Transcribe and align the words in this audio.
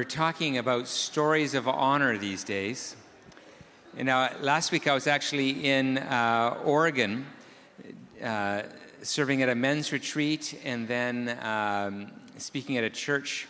we're 0.00 0.04
talking 0.04 0.56
about 0.56 0.88
stories 0.88 1.52
of 1.52 1.68
honor 1.68 2.16
these 2.16 2.42
days. 2.42 2.96
And 3.98 4.06
now, 4.06 4.30
last 4.40 4.72
week 4.72 4.88
I 4.88 4.94
was 4.94 5.06
actually 5.06 5.50
in 5.66 5.98
uh, 5.98 6.58
Oregon 6.64 7.26
uh, 8.24 8.62
serving 9.02 9.42
at 9.42 9.50
a 9.50 9.54
men's 9.54 9.92
retreat 9.92 10.58
and 10.64 10.88
then 10.88 11.38
um, 11.42 12.10
speaking 12.38 12.78
at 12.78 12.84
a 12.84 12.88
church, 12.88 13.46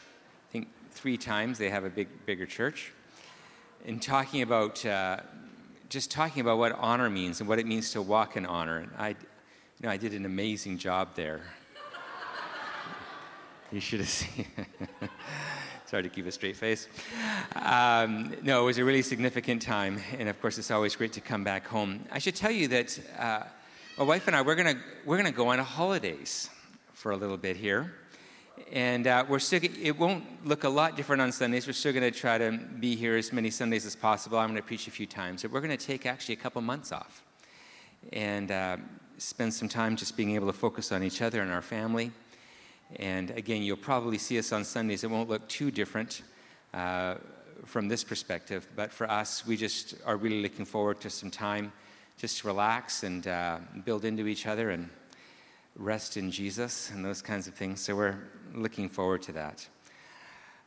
I 0.48 0.52
think 0.52 0.68
three 0.90 1.16
times. 1.16 1.56
They 1.56 1.70
have 1.70 1.84
a 1.84 1.88
big, 1.88 2.08
bigger 2.26 2.46
church. 2.46 2.92
And 3.86 4.02
talking 4.02 4.42
about, 4.42 4.84
uh, 4.84 5.18
just 5.88 6.10
talking 6.10 6.40
about 6.40 6.58
what 6.58 6.72
honor 6.72 7.08
means 7.08 7.38
and 7.38 7.48
what 7.48 7.60
it 7.60 7.66
means 7.66 7.92
to 7.92 8.02
walk 8.02 8.36
in 8.36 8.44
honor. 8.44 8.78
And 8.78 8.90
I, 8.98 9.10
you 9.10 9.16
know, 9.82 9.90
I 9.90 9.98
did 9.98 10.14
an 10.14 10.26
amazing 10.26 10.78
job 10.78 11.10
there. 11.14 11.42
you 13.70 13.78
should 13.78 14.00
have 14.00 14.08
seen. 14.08 14.46
Hard 15.90 16.04
to 16.04 16.10
keep 16.10 16.26
a 16.26 16.30
straight 16.30 16.56
face. 16.56 16.86
Um, 17.56 18.32
no, 18.42 18.62
it 18.62 18.64
was 18.64 18.78
a 18.78 18.84
really 18.84 19.02
significant 19.02 19.60
time, 19.60 20.00
and 20.16 20.28
of 20.28 20.40
course, 20.40 20.56
it's 20.56 20.70
always 20.70 20.94
great 20.94 21.12
to 21.14 21.20
come 21.20 21.42
back 21.42 21.66
home. 21.66 22.04
I 22.12 22.20
should 22.20 22.36
tell 22.36 22.52
you 22.52 22.68
that 22.68 23.00
uh, 23.18 23.42
my 23.98 24.04
wife 24.04 24.28
and 24.28 24.36
I 24.36 24.42
we're 24.42 24.54
gonna 24.54 24.76
we're 25.04 25.16
gonna 25.16 25.32
go 25.32 25.48
on 25.48 25.58
holidays 25.58 26.48
for 26.92 27.10
a 27.10 27.16
little 27.16 27.36
bit 27.36 27.56
here, 27.56 27.92
and 28.70 29.08
uh, 29.08 29.24
we're 29.28 29.40
still. 29.40 29.58
It 29.62 29.98
won't 29.98 30.46
look 30.46 30.62
a 30.62 30.68
lot 30.68 30.96
different 30.96 31.22
on 31.22 31.32
Sundays. 31.32 31.66
We're 31.66 31.72
still 31.72 31.92
to 31.92 32.12
try 32.12 32.38
to 32.38 32.52
be 32.52 32.94
here 32.94 33.16
as 33.16 33.32
many 33.32 33.50
Sundays 33.50 33.84
as 33.84 33.96
possible. 33.96 34.38
I'm 34.38 34.54
to 34.54 34.62
preach 34.62 34.86
a 34.86 34.92
few 34.92 35.06
times, 35.06 35.42
but 35.42 35.50
we're 35.50 35.60
to 35.60 35.76
take 35.76 36.06
actually 36.06 36.34
a 36.34 36.38
couple 36.38 36.62
months 36.62 36.92
off, 36.92 37.24
and 38.12 38.52
uh, 38.52 38.76
spend 39.18 39.52
some 39.52 39.68
time 39.68 39.96
just 39.96 40.16
being 40.16 40.36
able 40.36 40.46
to 40.46 40.56
focus 40.56 40.92
on 40.92 41.02
each 41.02 41.20
other 41.20 41.42
and 41.42 41.50
our 41.50 41.62
family 41.62 42.12
and 42.96 43.30
again, 43.30 43.62
you'll 43.62 43.76
probably 43.76 44.18
see 44.18 44.38
us 44.38 44.52
on 44.52 44.64
Sundays. 44.64 45.04
It 45.04 45.10
won't 45.10 45.28
look 45.28 45.48
too 45.48 45.70
different 45.70 46.22
uh, 46.74 47.16
from 47.64 47.88
this 47.88 48.02
perspective, 48.02 48.66
but 48.74 48.92
for 48.92 49.10
us, 49.10 49.46
we 49.46 49.56
just 49.56 49.94
are 50.04 50.16
really 50.16 50.42
looking 50.42 50.64
forward 50.64 51.00
to 51.00 51.10
some 51.10 51.30
time 51.30 51.72
just 52.18 52.38
to 52.40 52.46
relax 52.46 53.02
and 53.02 53.26
uh, 53.26 53.58
build 53.84 54.04
into 54.04 54.26
each 54.26 54.46
other 54.46 54.70
and 54.70 54.88
rest 55.76 56.16
in 56.16 56.30
Jesus 56.30 56.90
and 56.90 57.04
those 57.04 57.22
kinds 57.22 57.46
of 57.46 57.54
things. 57.54 57.80
So 57.80 57.96
we're 57.96 58.18
looking 58.54 58.88
forward 58.88 59.22
to 59.22 59.32
that. 59.32 59.66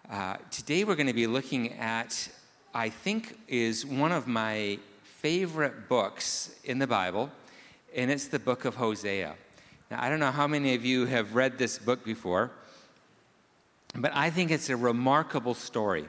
Uh, 0.10 0.38
today, 0.50 0.84
we're 0.84 0.96
going 0.96 1.08
to 1.08 1.14
be 1.14 1.28
looking 1.28 1.74
at, 1.74 2.30
I 2.74 2.90
think, 2.90 3.38
is 3.48 3.86
one 3.86 4.12
of 4.12 4.28
my 4.28 4.80
favorite 5.04 5.88
books 5.88 6.56
in 6.64 6.80
the 6.80 6.88
Bible, 6.88 7.30
and 7.96 8.12
it's 8.12 8.28
the 8.28 8.40
book 8.40 8.66
of 8.66 8.76
Hosea. 8.76 9.36
Now, 9.94 10.02
I 10.02 10.10
don't 10.10 10.20
know 10.20 10.32
how 10.32 10.48
many 10.48 10.74
of 10.74 10.84
you 10.84 11.06
have 11.06 11.36
read 11.36 11.60
this 11.60 11.78
book 11.78 12.04
before, 12.04 12.50
but 13.94 14.12
I 14.16 14.32
think 14.32 14.50
it's 14.50 14.70
a 14.72 14.76
remarkable 14.76 15.54
story. 15.54 16.08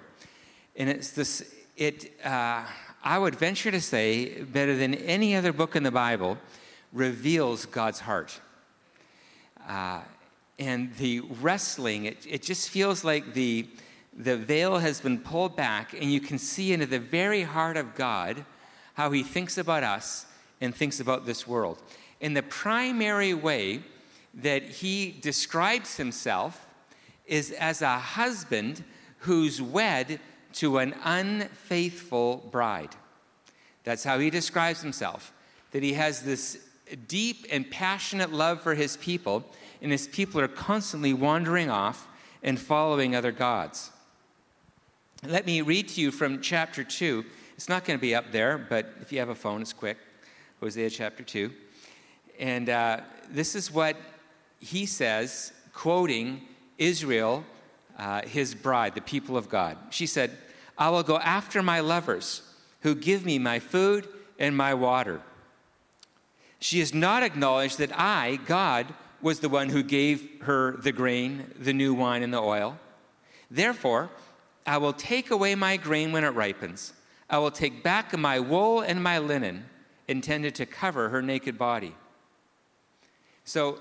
And 0.74 0.88
it's 0.88 1.10
this, 1.10 1.54
it, 1.76 2.18
uh, 2.24 2.64
I 3.04 3.18
would 3.18 3.34
venture 3.34 3.70
to 3.70 3.82
say, 3.82 4.40
better 4.44 4.74
than 4.74 4.94
any 4.94 5.36
other 5.36 5.52
book 5.52 5.76
in 5.76 5.82
the 5.82 5.90
Bible, 5.90 6.38
reveals 6.94 7.66
God's 7.66 8.00
heart. 8.00 8.40
Uh, 9.68 10.00
and 10.58 10.94
the 10.96 11.20
wrestling, 11.42 12.06
it, 12.06 12.26
it 12.26 12.40
just 12.40 12.70
feels 12.70 13.04
like 13.04 13.34
the, 13.34 13.66
the 14.16 14.38
veil 14.38 14.78
has 14.78 15.02
been 15.02 15.18
pulled 15.18 15.56
back, 15.56 15.92
and 15.92 16.10
you 16.10 16.20
can 16.20 16.38
see 16.38 16.72
into 16.72 16.86
the 16.86 17.00
very 17.00 17.42
heart 17.42 17.76
of 17.76 17.94
God 17.94 18.46
how 18.94 19.10
He 19.10 19.22
thinks 19.22 19.58
about 19.58 19.82
us 19.82 20.24
and 20.62 20.74
thinks 20.74 21.00
about 21.00 21.26
this 21.26 21.46
world. 21.46 21.82
And 22.24 22.34
the 22.34 22.42
primary 22.42 23.34
way 23.34 23.82
that 24.32 24.62
he 24.62 25.14
describes 25.20 25.98
himself 25.98 26.66
is 27.26 27.50
as 27.50 27.82
a 27.82 27.98
husband 27.98 28.82
who's 29.18 29.60
wed 29.60 30.20
to 30.54 30.78
an 30.78 30.94
unfaithful 31.04 32.48
bride. 32.50 32.96
That's 33.84 34.04
how 34.04 34.18
he 34.18 34.30
describes 34.30 34.80
himself. 34.80 35.34
That 35.72 35.82
he 35.82 35.92
has 35.92 36.22
this 36.22 36.66
deep 37.08 37.44
and 37.52 37.70
passionate 37.70 38.32
love 38.32 38.62
for 38.62 38.74
his 38.74 38.96
people, 38.96 39.44
and 39.82 39.92
his 39.92 40.08
people 40.08 40.40
are 40.40 40.48
constantly 40.48 41.12
wandering 41.12 41.68
off 41.68 42.08
and 42.42 42.58
following 42.58 43.14
other 43.14 43.32
gods. 43.32 43.90
Let 45.26 45.44
me 45.44 45.60
read 45.60 45.88
to 45.88 46.00
you 46.00 46.10
from 46.10 46.40
chapter 46.40 46.84
2. 46.84 47.22
It's 47.54 47.68
not 47.68 47.84
going 47.84 47.98
to 47.98 48.02
be 48.02 48.14
up 48.14 48.32
there, 48.32 48.56
but 48.56 48.94
if 49.02 49.12
you 49.12 49.18
have 49.18 49.28
a 49.28 49.34
phone, 49.34 49.60
it's 49.60 49.74
quick. 49.74 49.98
Hosea 50.60 50.88
chapter 50.88 51.22
2. 51.22 51.52
And 52.38 52.68
uh, 52.68 53.00
this 53.30 53.54
is 53.54 53.70
what 53.70 53.96
he 54.60 54.86
says, 54.86 55.52
quoting 55.72 56.42
Israel, 56.78 57.44
uh, 57.98 58.22
his 58.22 58.54
bride, 58.54 58.94
the 58.94 59.00
people 59.00 59.36
of 59.36 59.48
God. 59.48 59.76
She 59.90 60.06
said, 60.06 60.30
I 60.76 60.90
will 60.90 61.02
go 61.02 61.18
after 61.18 61.62
my 61.62 61.80
lovers 61.80 62.42
who 62.80 62.94
give 62.94 63.24
me 63.24 63.38
my 63.38 63.58
food 63.58 64.08
and 64.38 64.56
my 64.56 64.74
water. 64.74 65.20
She 66.58 66.80
has 66.80 66.94
not 66.94 67.22
acknowledged 67.22 67.78
that 67.78 67.98
I, 67.98 68.38
God, 68.46 68.86
was 69.20 69.40
the 69.40 69.48
one 69.48 69.68
who 69.68 69.82
gave 69.82 70.42
her 70.42 70.76
the 70.78 70.92
grain, 70.92 71.52
the 71.58 71.72
new 71.72 71.94
wine, 71.94 72.22
and 72.22 72.32
the 72.32 72.42
oil. 72.42 72.78
Therefore, 73.50 74.10
I 74.66 74.78
will 74.78 74.92
take 74.92 75.30
away 75.30 75.54
my 75.54 75.76
grain 75.76 76.12
when 76.12 76.24
it 76.24 76.28
ripens. 76.28 76.92
I 77.28 77.38
will 77.38 77.50
take 77.50 77.82
back 77.82 78.16
my 78.16 78.40
wool 78.40 78.80
and 78.80 79.02
my 79.02 79.18
linen, 79.18 79.66
intended 80.08 80.54
to 80.56 80.66
cover 80.66 81.08
her 81.08 81.22
naked 81.22 81.56
body. 81.56 81.94
So 83.44 83.78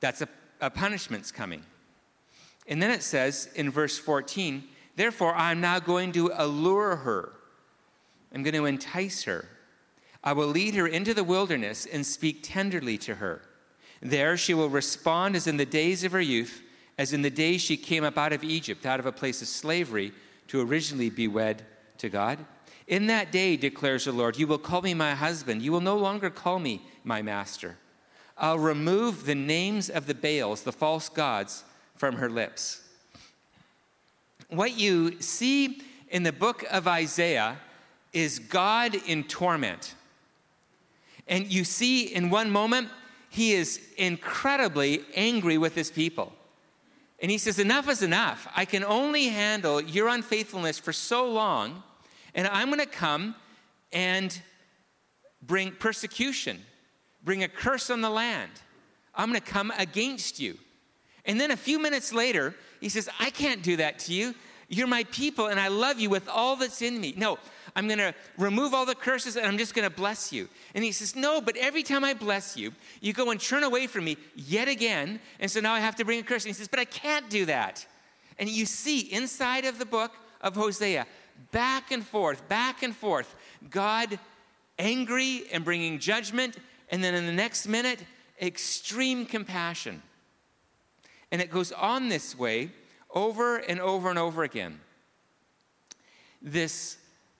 that's 0.00 0.22
a, 0.22 0.28
a 0.60 0.70
punishment's 0.70 1.30
coming. 1.32 1.62
And 2.66 2.80
then 2.80 2.90
it 2.90 3.02
says 3.02 3.48
in 3.54 3.70
verse 3.70 3.98
14, 3.98 4.64
Therefore, 4.96 5.34
I'm 5.34 5.60
now 5.60 5.78
going 5.78 6.12
to 6.12 6.30
allure 6.34 6.96
her. 6.96 7.32
I'm 8.34 8.42
going 8.42 8.54
to 8.54 8.66
entice 8.66 9.24
her. 9.24 9.48
I 10.22 10.32
will 10.34 10.46
lead 10.46 10.74
her 10.74 10.86
into 10.86 11.14
the 11.14 11.24
wilderness 11.24 11.86
and 11.86 12.04
speak 12.04 12.40
tenderly 12.42 12.98
to 12.98 13.16
her. 13.16 13.42
There 14.02 14.36
she 14.36 14.54
will 14.54 14.68
respond 14.68 15.36
as 15.36 15.46
in 15.46 15.56
the 15.56 15.66
days 15.66 16.04
of 16.04 16.12
her 16.12 16.20
youth, 16.20 16.62
as 16.98 17.12
in 17.12 17.22
the 17.22 17.30
days 17.30 17.62
she 17.62 17.76
came 17.76 18.04
up 18.04 18.18
out 18.18 18.32
of 18.32 18.44
Egypt, 18.44 18.86
out 18.86 19.00
of 19.00 19.06
a 19.06 19.12
place 19.12 19.42
of 19.42 19.48
slavery, 19.48 20.12
to 20.48 20.60
originally 20.60 21.10
be 21.10 21.28
wed 21.28 21.64
to 21.98 22.08
God. 22.08 22.38
In 22.86 23.06
that 23.06 23.30
day, 23.30 23.56
declares 23.56 24.04
the 24.04 24.12
Lord, 24.12 24.36
you 24.36 24.46
will 24.46 24.58
call 24.58 24.82
me 24.82 24.94
my 24.94 25.14
husband. 25.14 25.62
You 25.62 25.72
will 25.72 25.80
no 25.80 25.96
longer 25.96 26.28
call 26.28 26.58
me 26.58 26.82
my 27.04 27.22
master. 27.22 27.76
I'll 28.40 28.58
remove 28.58 29.26
the 29.26 29.34
names 29.34 29.90
of 29.90 30.06
the 30.06 30.14
Baals, 30.14 30.62
the 30.62 30.72
false 30.72 31.10
gods, 31.10 31.62
from 31.96 32.16
her 32.16 32.30
lips. 32.30 32.80
What 34.48 34.78
you 34.78 35.20
see 35.20 35.82
in 36.08 36.22
the 36.22 36.32
book 36.32 36.64
of 36.70 36.84
Hosea 36.84 37.58
is 38.14 38.38
God 38.38 38.94
in 39.06 39.24
torment. 39.24 39.94
And 41.28 41.52
you 41.52 41.64
see 41.64 42.06
in 42.06 42.30
one 42.30 42.50
moment, 42.50 42.88
he 43.28 43.52
is 43.52 43.80
incredibly 43.98 45.04
angry 45.14 45.58
with 45.58 45.74
his 45.74 45.90
people. 45.90 46.32
And 47.20 47.30
he 47.30 47.36
says, 47.36 47.58
Enough 47.58 47.90
is 47.90 48.02
enough. 48.02 48.48
I 48.56 48.64
can 48.64 48.82
only 48.82 49.26
handle 49.26 49.82
your 49.82 50.08
unfaithfulness 50.08 50.78
for 50.78 50.94
so 50.94 51.30
long, 51.30 51.82
and 52.34 52.48
I'm 52.48 52.68
going 52.68 52.80
to 52.80 52.86
come 52.86 53.34
and 53.92 54.40
bring 55.42 55.72
persecution 55.72 56.64
bring 57.24 57.42
a 57.42 57.48
curse 57.48 57.90
on 57.90 58.00
the 58.00 58.10
land. 58.10 58.50
I'm 59.14 59.28
going 59.28 59.40
to 59.40 59.46
come 59.46 59.72
against 59.76 60.40
you. 60.40 60.56
And 61.24 61.40
then 61.40 61.50
a 61.50 61.56
few 61.56 61.78
minutes 61.78 62.12
later, 62.12 62.54
he 62.80 62.88
says, 62.88 63.08
I 63.18 63.30
can't 63.30 63.62
do 63.62 63.76
that 63.76 63.98
to 64.00 64.14
you. 64.14 64.34
You're 64.68 64.86
my 64.86 65.04
people, 65.04 65.48
and 65.48 65.58
I 65.58 65.68
love 65.68 65.98
you 65.98 66.08
with 66.08 66.28
all 66.28 66.54
that's 66.56 66.80
in 66.80 67.00
me. 67.00 67.12
No, 67.16 67.38
I'm 67.74 67.86
going 67.86 67.98
to 67.98 68.14
remove 68.38 68.72
all 68.72 68.86
the 68.86 68.94
curses 68.94 69.36
and 69.36 69.46
I'm 69.46 69.58
just 69.58 69.74
going 69.74 69.88
to 69.88 69.94
bless 69.94 70.32
you. 70.32 70.48
And 70.74 70.84
he 70.84 70.92
says, 70.92 71.16
No, 71.16 71.40
but 71.40 71.56
every 71.56 71.82
time 71.82 72.04
I 72.04 72.14
bless 72.14 72.56
you, 72.56 72.72
you 73.00 73.12
go 73.12 73.30
and 73.30 73.40
turn 73.40 73.64
away 73.64 73.86
from 73.86 74.04
me 74.04 74.16
yet 74.34 74.68
again. 74.68 75.20
And 75.40 75.50
so 75.50 75.60
now 75.60 75.74
I 75.74 75.80
have 75.80 75.96
to 75.96 76.04
bring 76.04 76.20
a 76.20 76.22
curse. 76.22 76.44
And 76.44 76.50
he 76.50 76.54
says, 76.54 76.68
But 76.68 76.80
I 76.80 76.84
can't 76.84 77.28
do 77.28 77.46
that. 77.46 77.84
And 78.38 78.48
you 78.48 78.64
see 78.64 79.00
inside 79.00 79.64
of 79.64 79.78
the 79.78 79.86
book 79.86 80.12
of 80.40 80.54
Hosea, 80.54 81.06
back 81.52 81.90
and 81.90 82.06
forth, 82.06 82.48
back 82.48 82.82
and 82.82 82.94
forth, 82.94 83.34
God 83.70 84.18
angry 84.78 85.44
and 85.52 85.64
bringing 85.64 85.98
judgment 85.98 86.56
and 86.90 87.02
then 87.02 87.14
in 87.14 87.26
the 87.26 87.32
next 87.32 87.66
minute, 87.66 88.04
extreme 88.40 89.24
compassion. 89.24 90.02
And 91.30 91.40
it 91.40 91.50
goes 91.50 91.72
on 91.72 92.08
this 92.08 92.36
way 92.36 92.70
over 93.10 93.58
and 93.58 93.80
over 93.80 94.10
and 94.10 94.18
over 94.18 94.42
again. 94.42 94.80
This 96.42 96.96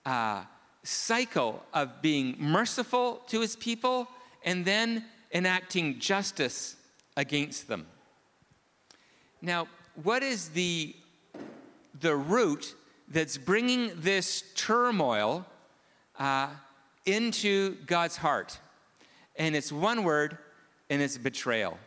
uh, 0.07 0.45
cycle 0.83 1.63
of 1.75 2.01
being 2.01 2.37
merciful 2.39 3.23
to 3.29 3.41
his 3.41 3.57
people 3.57 4.09
and 4.45 4.65
then 4.65 5.05
enacting 5.33 5.99
justice 5.99 6.77
against 7.17 7.69
them. 7.69 7.87
Now, 9.43 9.69
what 10.03 10.23
is 10.23 10.51
the, 10.51 10.95
the 12.01 12.15
root 12.15 12.75
that's 13.09 13.37
bringing 13.37 13.93
this 13.97 14.45
turmoil 14.55 15.47
uh, 16.19 16.49
into 17.07 17.75
God's 17.87 18.17
heart? 18.17 18.59
And 19.37 19.57
it's 19.57 19.73
one 19.73 20.05
word, 20.05 20.39
and 20.89 21.01
it's 21.01 21.19
betrayal. 21.19 21.79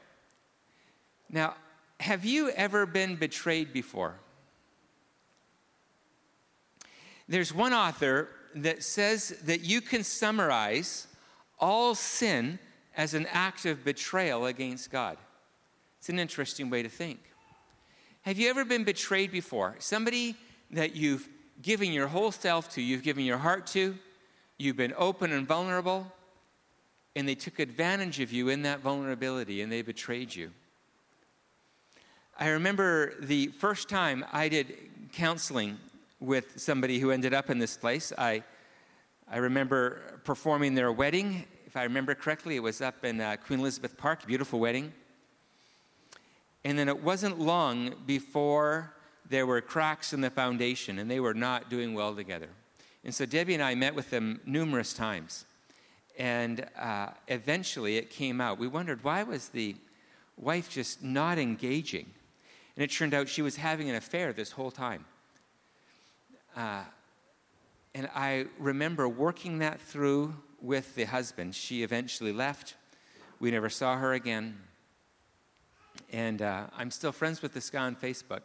Now, 1.30 1.56
have 2.00 2.25
you 2.25 2.50
ever 2.50 2.86
been 2.86 3.16
betrayed 3.16 3.74
before? 3.74 4.16
There's 7.28 7.54
one 7.54 7.74
author 7.74 8.30
that 8.56 8.84
says 8.84 9.30
that 9.45 9.62
you 9.62 9.81
can 9.81 10.04
summarize 10.04 11.07
all 11.60 11.95
sin 11.95 12.60
as 12.95 13.13
an 13.13 13.25
act 13.31 13.66
of 13.66 13.84
betrayal 13.84 14.46
against 14.46 14.92
God. 14.92 15.18
It's 16.00 16.10
an 16.10 16.19
interesting 16.19 16.69
way 16.69 16.84
to 16.84 16.89
think. 16.89 17.19
Have 18.24 18.38
you 18.38 18.50
ever 18.50 18.66
been 18.66 18.84
betrayed 18.84 19.31
before? 19.31 19.75
Somebody 19.80 20.36
that 20.72 20.96
you've 20.96 21.28
given 21.62 21.92
your 21.92 22.07
whole 22.07 22.31
self 22.31 22.69
to, 22.74 22.81
you've 22.81 23.04
given 23.04 23.25
your 23.25 23.38
heart 23.38 23.68
to, 23.68 23.98
you've 24.57 24.78
been 24.78 24.94
open 24.98 25.31
and 25.31 25.48
vulnerable, 25.48 26.12
and 27.15 27.27
they 27.27 27.36
took 27.36 27.60
advantage 27.60 28.19
of 28.19 28.31
you 28.31 28.50
in 28.50 28.63
that 28.63 28.80
vulnerability 28.80 29.62
and 29.62 29.71
they 29.71 29.81
betrayed 29.81 30.33
you. 30.33 30.51
I 32.39 32.50
remember 32.50 33.13
the 33.19 33.48
first 33.48 33.89
time 33.89 34.25
I 34.31 34.50
did 34.50 34.75
counseling 35.12 35.77
with 36.19 36.60
somebody 36.60 37.00
who 37.00 37.12
ended 37.12 37.33
up 37.33 37.50
in 37.50 37.60
this 37.60 37.77
place. 37.77 38.12
I, 38.18 38.44
I 39.30 39.38
remember 39.38 40.19
performing 40.24 40.74
their 40.74 40.92
wedding. 40.92 41.45
If 41.68 41.77
I 41.77 41.83
remember 41.83 42.15
correctly, 42.15 42.56
it 42.56 42.63
was 42.63 42.81
up 42.81 43.06
in 43.06 43.21
uh, 43.21 43.38
Queen 43.45 43.60
Elizabeth 43.60 43.95
Park, 43.98 44.25
beautiful 44.25 44.60
wedding. 44.60 44.92
And 46.63 46.80
then 46.80 46.88
it 46.88 47.04
wasn't 47.04 47.39
long 47.39 47.94
before 48.07 48.94
there 49.30 49.45
were 49.45 49.62
cracks 49.62 50.13
in 50.13 50.21
the 50.21 50.30
foundation 50.30 50.98
and 50.98 51.12
they 51.12 51.19
were 51.19 51.33
not 51.33 51.69
doing 51.69 51.94
well 51.94 52.15
together. 52.15 52.50
And 53.04 53.13
so 53.13 53.25
Debbie 53.25 53.54
and 53.54 53.63
I 53.63 53.75
met 53.75 53.94
with 53.94 54.10
them 54.10 54.39
numerous 54.45 54.94
times. 54.94 55.45
And 56.18 56.68
uh, 56.80 57.10
eventually 57.27 57.98
it 57.98 58.10
came 58.10 58.39
out. 58.39 58.60
We 58.60 58.68
wondered 58.68 59.04
why 59.04 59.24
was 59.24 59.50
the 59.50 59.75
wife 60.38 60.69
just 60.69 61.04
not 61.04 61.39
engaging? 61.39 62.06
And 62.75 62.83
it 62.83 62.92
turned 62.92 63.13
out 63.13 63.27
she 63.27 63.42
was 63.42 63.56
having 63.56 63.89
an 63.89 63.95
affair 63.95 64.33
this 64.33 64.51
whole 64.51 64.71
time. 64.71 65.06
Uh, 66.56 66.83
and 67.95 68.10
I 68.15 68.48
remember 68.57 69.07
working 69.07 69.60
that 69.60 69.80
through 69.80 70.36
with 70.62 70.95
the 70.95 71.04
husband. 71.06 71.54
She 71.54 71.83
eventually 71.83 72.31
left. 72.31 72.75
We 73.39 73.51
never 73.51 73.69
saw 73.69 73.98
her 73.98 74.13
again. 74.13 74.57
And 76.12 76.42
uh, 76.42 76.68
I'm 76.77 76.92
still 76.92 77.12
friends 77.12 77.42
with 77.42 77.54
this 77.54 77.69
guy 77.69 77.86
on 77.86 77.95
Facebook, 77.95 78.42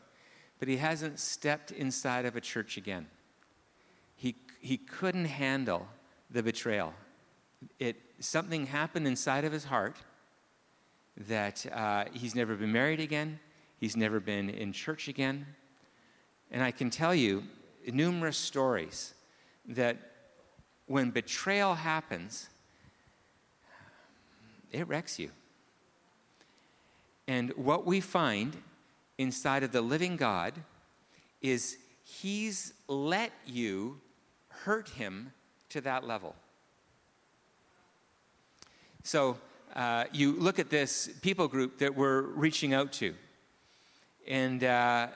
but 0.58 0.68
he 0.68 0.76
hasn't 0.78 1.18
stepped 1.18 1.70
inside 1.70 2.24
of 2.24 2.36
a 2.36 2.40
church 2.40 2.76
again. 2.76 3.06
He, 4.16 4.36
he 4.60 4.76
couldn't 4.76 5.26
handle 5.26 5.86
the 6.30 6.42
betrayal. 6.42 6.92
It, 7.78 7.96
something 8.20 8.66
happened 8.66 9.06
inside 9.06 9.44
of 9.44 9.52
his 9.52 9.64
heart 9.64 9.96
that 11.26 11.66
uh, 11.72 12.04
he's 12.12 12.34
never 12.34 12.54
been 12.54 12.72
married 12.72 13.00
again. 13.00 13.40
He's 13.80 13.96
never 13.96 14.20
been 14.20 14.48
in 14.50 14.72
church 14.72 15.08
again. 15.08 15.46
And 16.50 16.62
I 16.62 16.70
can 16.70 16.90
tell 16.90 17.14
you 17.14 17.44
numerous 17.86 18.36
stories 18.36 19.14
that 19.66 19.96
when 20.86 21.10
betrayal 21.10 21.74
happens, 21.74 22.48
it 24.72 24.86
wrecks 24.88 25.18
you. 25.18 25.30
And 27.26 27.50
what 27.56 27.84
we 27.84 28.00
find 28.00 28.56
inside 29.18 29.62
of 29.62 29.72
the 29.72 29.82
living 29.82 30.16
God 30.16 30.54
is 31.42 31.76
He's 32.04 32.72
let 32.88 33.32
you 33.44 34.00
hurt 34.48 34.88
Him 34.88 35.32
to 35.68 35.80
that 35.82 36.06
level. 36.06 36.34
So 39.08 39.38
uh, 39.74 40.04
you 40.12 40.32
look 40.32 40.58
at 40.58 40.68
this 40.68 41.08
people 41.22 41.48
group 41.48 41.78
that 41.78 41.96
we're 41.96 42.20
reaching 42.20 42.74
out 42.74 42.92
to 43.00 43.14
and 44.26 44.62
uh, 44.62 45.06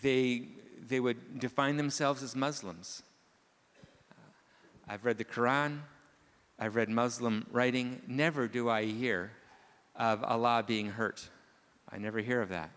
they, 0.00 0.44
they 0.86 1.00
would 1.00 1.40
define 1.40 1.76
themselves 1.76 2.22
as 2.22 2.36
Muslims. 2.36 3.02
Uh, 4.12 4.14
I've 4.86 5.04
read 5.04 5.18
the 5.18 5.24
Quran, 5.24 5.80
I've 6.56 6.76
read 6.76 6.88
Muslim 6.88 7.46
writing. 7.50 8.00
Never 8.06 8.46
do 8.46 8.70
I 8.70 8.84
hear 8.84 9.32
of 9.96 10.22
Allah 10.22 10.62
being 10.64 10.90
hurt. 10.90 11.28
I 11.90 11.98
never 11.98 12.20
hear 12.20 12.40
of 12.40 12.50
that. 12.50 12.70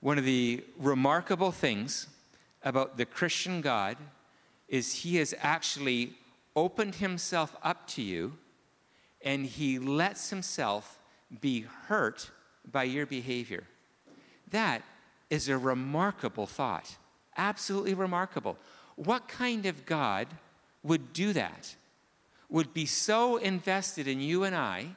One 0.00 0.18
of 0.18 0.26
the 0.26 0.62
remarkable 0.78 1.52
things 1.52 2.06
about 2.62 2.98
the 2.98 3.06
Christian 3.06 3.62
God 3.62 3.96
is 4.68 4.92
He 4.92 5.16
has 5.16 5.34
actually 5.38 6.12
opened 6.54 6.96
Himself 6.96 7.56
up 7.62 7.86
to 7.86 8.02
you 8.02 8.36
and 9.22 9.46
He 9.46 9.78
lets 9.78 10.30
Himself 10.30 10.98
be 11.40 11.62
hurt 11.86 12.30
by 12.70 12.84
your 12.84 13.06
behavior. 13.06 13.64
That 14.50 14.82
is 15.30 15.48
a 15.48 15.58
remarkable 15.58 16.46
thought. 16.46 16.96
Absolutely 17.36 17.94
remarkable. 17.94 18.56
What 18.96 19.28
kind 19.28 19.66
of 19.66 19.86
God 19.86 20.26
would 20.82 21.12
do 21.12 21.32
that? 21.32 21.74
Would 22.48 22.72
be 22.72 22.86
so 22.86 23.36
invested 23.36 24.08
in 24.08 24.20
you 24.20 24.44
and 24.44 24.56
I 24.56 24.96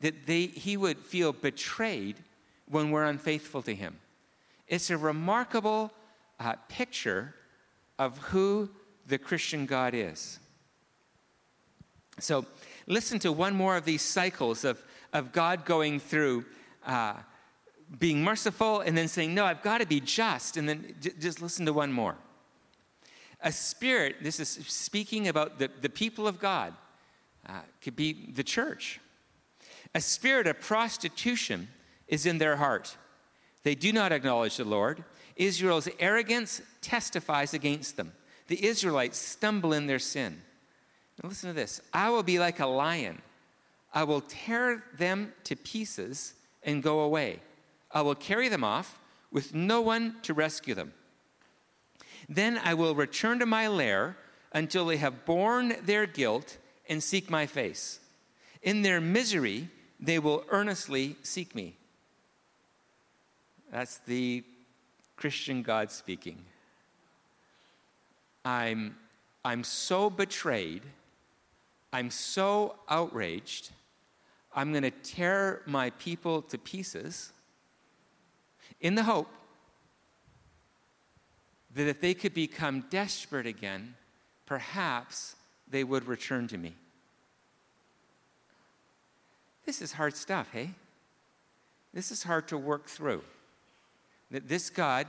that 0.00 0.26
they, 0.26 0.46
he 0.46 0.76
would 0.76 0.98
feel 0.98 1.32
betrayed 1.32 2.16
when 2.68 2.90
we're 2.90 3.04
unfaithful 3.04 3.62
to 3.62 3.74
him. 3.74 3.96
It's 4.68 4.90
a 4.90 4.96
remarkable 4.96 5.92
uh, 6.38 6.54
picture 6.68 7.34
of 7.98 8.18
who 8.18 8.68
the 9.06 9.18
Christian 9.18 9.66
God 9.66 9.94
is. 9.94 10.38
So, 12.18 12.46
listen 12.92 13.18
to 13.20 13.32
one 13.32 13.54
more 13.54 13.76
of 13.76 13.84
these 13.84 14.02
cycles 14.02 14.64
of, 14.64 14.82
of 15.12 15.32
God 15.32 15.64
going 15.64 15.98
through 15.98 16.44
uh, 16.86 17.14
being 17.98 18.22
merciful 18.22 18.80
and 18.80 18.96
then 18.96 19.08
saying, 19.08 19.34
No, 19.34 19.44
I've 19.44 19.62
got 19.62 19.78
to 19.78 19.86
be 19.86 20.00
just. 20.00 20.56
And 20.56 20.68
then 20.68 20.94
j- 21.00 21.12
just 21.18 21.42
listen 21.42 21.66
to 21.66 21.72
one 21.72 21.92
more. 21.92 22.16
A 23.40 23.50
spirit, 23.50 24.16
this 24.22 24.38
is 24.38 24.48
speaking 24.48 25.28
about 25.28 25.58
the, 25.58 25.68
the 25.80 25.88
people 25.88 26.28
of 26.28 26.38
God, 26.38 26.74
uh, 27.48 27.60
could 27.82 27.96
be 27.96 28.30
the 28.32 28.44
church. 28.44 29.00
A 29.94 30.00
spirit 30.00 30.46
of 30.46 30.60
prostitution 30.60 31.68
is 32.06 32.24
in 32.24 32.38
their 32.38 32.56
heart. 32.56 32.96
They 33.64 33.74
do 33.74 33.92
not 33.92 34.12
acknowledge 34.12 34.56
the 34.56 34.64
Lord. 34.64 35.04
Israel's 35.36 35.88
arrogance 35.98 36.62
testifies 36.80 37.52
against 37.52 37.96
them. 37.96 38.12
The 38.46 38.64
Israelites 38.64 39.18
stumble 39.18 39.72
in 39.72 39.86
their 39.86 39.98
sin. 39.98 40.42
Listen 41.22 41.50
to 41.50 41.54
this 41.54 41.80
I 41.92 42.10
will 42.10 42.22
be 42.22 42.38
like 42.38 42.60
a 42.60 42.66
lion, 42.66 43.20
I 43.92 44.04
will 44.04 44.22
tear 44.22 44.84
them 44.96 45.32
to 45.44 45.56
pieces 45.56 46.34
and 46.62 46.82
go 46.82 47.00
away. 47.00 47.40
I 47.90 48.00
will 48.02 48.14
carry 48.14 48.48
them 48.48 48.64
off 48.64 48.98
with 49.30 49.54
no 49.54 49.80
one 49.80 50.16
to 50.22 50.32
rescue 50.32 50.74
them. 50.74 50.92
Then 52.28 52.58
I 52.62 52.74
will 52.74 52.94
return 52.94 53.38
to 53.40 53.46
my 53.46 53.68
lair 53.68 54.16
until 54.52 54.86
they 54.86 54.96
have 54.98 55.24
borne 55.24 55.76
their 55.82 56.06
guilt 56.06 56.58
and 56.88 57.02
seek 57.02 57.30
my 57.30 57.46
face. 57.46 58.00
In 58.62 58.82
their 58.82 59.00
misery, 59.00 59.68
they 60.00 60.18
will 60.18 60.44
earnestly 60.48 61.16
seek 61.22 61.54
me. 61.54 61.76
That's 63.70 63.98
the 63.98 64.44
Christian 65.16 65.62
God 65.62 65.90
speaking. 65.90 66.38
I'm, 68.44 68.96
I'm 69.44 69.64
so 69.64 70.10
betrayed. 70.10 70.82
I'm 71.92 72.10
so 72.10 72.76
outraged. 72.88 73.70
I'm 74.54 74.70
going 74.70 74.82
to 74.82 74.90
tear 74.90 75.62
my 75.66 75.90
people 75.90 76.42
to 76.42 76.58
pieces 76.58 77.32
in 78.80 78.94
the 78.94 79.02
hope 79.02 79.28
that 81.74 81.86
if 81.86 82.00
they 82.00 82.14
could 82.14 82.34
become 82.34 82.84
desperate 82.90 83.46
again, 83.46 83.94
perhaps 84.46 85.36
they 85.68 85.84
would 85.84 86.06
return 86.06 86.48
to 86.48 86.58
me. 86.58 86.74
This 89.64 89.80
is 89.80 89.92
hard 89.92 90.16
stuff, 90.16 90.48
hey? 90.52 90.70
This 91.94 92.10
is 92.10 92.22
hard 92.22 92.48
to 92.48 92.58
work 92.58 92.86
through. 92.86 93.22
That 94.30 94.48
this 94.48 94.70
God, 94.70 95.06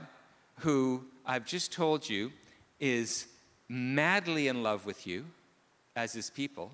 who 0.60 1.04
I've 1.26 1.46
just 1.46 1.72
told 1.72 2.08
you 2.08 2.32
is 2.78 3.26
madly 3.68 4.48
in 4.48 4.62
love 4.62 4.86
with 4.86 5.06
you 5.06 5.24
as 5.96 6.12
his 6.12 6.30
people, 6.30 6.70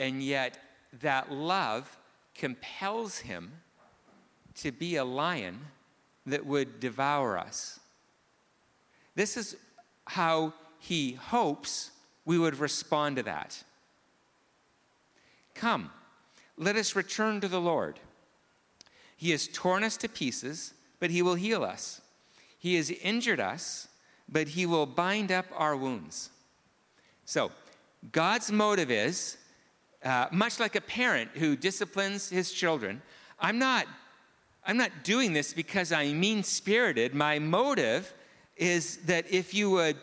and 0.00 0.22
yet 0.22 0.58
that 1.00 1.32
love 1.32 1.96
compels 2.34 3.18
him 3.18 3.52
to 4.54 4.72
be 4.72 4.96
a 4.96 5.04
lion 5.04 5.58
that 6.26 6.44
would 6.44 6.80
devour 6.80 7.38
us. 7.38 7.80
This 9.14 9.36
is 9.36 9.56
how 10.06 10.52
he 10.78 11.12
hopes 11.12 11.90
we 12.24 12.38
would 12.38 12.58
respond 12.58 13.16
to 13.16 13.22
that. 13.24 13.62
Come, 15.54 15.90
let 16.56 16.76
us 16.76 16.96
return 16.96 17.40
to 17.40 17.48
the 17.48 17.60
Lord. 17.60 18.00
He 19.16 19.30
has 19.30 19.48
torn 19.48 19.84
us 19.84 19.96
to 19.98 20.08
pieces, 20.08 20.74
but 20.98 21.10
he 21.10 21.22
will 21.22 21.34
heal 21.34 21.62
us. 21.62 22.00
He 22.58 22.76
has 22.76 22.90
injured 22.90 23.40
us, 23.40 23.88
but 24.28 24.48
he 24.48 24.66
will 24.66 24.86
bind 24.86 25.30
up 25.30 25.46
our 25.56 25.76
wounds. 25.76 26.30
So, 27.24 27.50
God's 28.10 28.50
motive 28.50 28.90
is 28.90 29.36
uh, 30.04 30.26
much 30.32 30.58
like 30.58 30.74
a 30.74 30.80
parent 30.80 31.30
who 31.34 31.56
disciplines 31.56 32.28
his 32.28 32.52
children. 32.52 33.00
I'm 33.38 33.58
not 33.58 33.86
I'm 34.64 34.76
not 34.76 35.02
doing 35.02 35.32
this 35.32 35.52
because 35.52 35.90
I'm 35.90 36.20
mean 36.20 36.44
spirited. 36.44 37.14
My 37.14 37.40
motive 37.40 38.14
is 38.56 38.98
that 39.06 39.28
if 39.28 39.54
you 39.54 39.70
would 39.70 39.96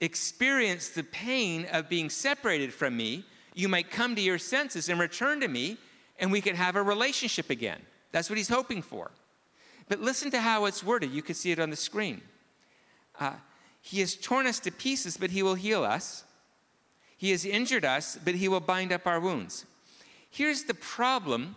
experience 0.00 0.90
the 0.90 1.02
pain 1.02 1.66
of 1.72 1.88
being 1.88 2.08
separated 2.08 2.72
from 2.72 2.96
me, 2.96 3.24
you 3.54 3.68
might 3.68 3.90
come 3.90 4.14
to 4.14 4.22
your 4.22 4.38
senses 4.38 4.88
and 4.88 5.00
return 5.00 5.40
to 5.40 5.48
me, 5.48 5.78
and 6.18 6.30
we 6.30 6.40
could 6.40 6.54
have 6.54 6.76
a 6.76 6.82
relationship 6.82 7.50
again. 7.50 7.80
That's 8.12 8.30
what 8.30 8.36
he's 8.36 8.48
hoping 8.48 8.82
for. 8.82 9.10
But 9.88 10.00
listen 10.00 10.30
to 10.30 10.40
how 10.40 10.66
it's 10.66 10.84
worded. 10.84 11.10
You 11.10 11.22
can 11.22 11.34
see 11.34 11.50
it 11.50 11.58
on 11.58 11.70
the 11.70 11.76
screen. 11.76 12.20
Uh, 13.18 13.32
he 13.80 13.98
has 14.00 14.14
torn 14.14 14.46
us 14.46 14.60
to 14.60 14.70
pieces, 14.70 15.16
but 15.16 15.30
he 15.30 15.42
will 15.42 15.56
heal 15.56 15.82
us. 15.82 16.24
He 17.22 17.30
has 17.30 17.44
injured 17.44 17.84
us, 17.84 18.18
but 18.24 18.34
he 18.34 18.48
will 18.48 18.58
bind 18.58 18.90
up 18.90 19.06
our 19.06 19.20
wounds. 19.20 19.64
Here's 20.28 20.64
the 20.64 20.74
problem 20.74 21.54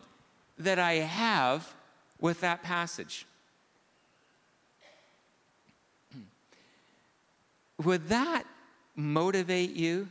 that 0.59 0.77
I 0.77 0.97
have 0.97 1.73
with 2.19 2.41
that 2.41 2.61
passage. 2.61 3.25
Would 7.83 8.09
that 8.09 8.43
motivate 8.95 9.75
you 9.75 10.07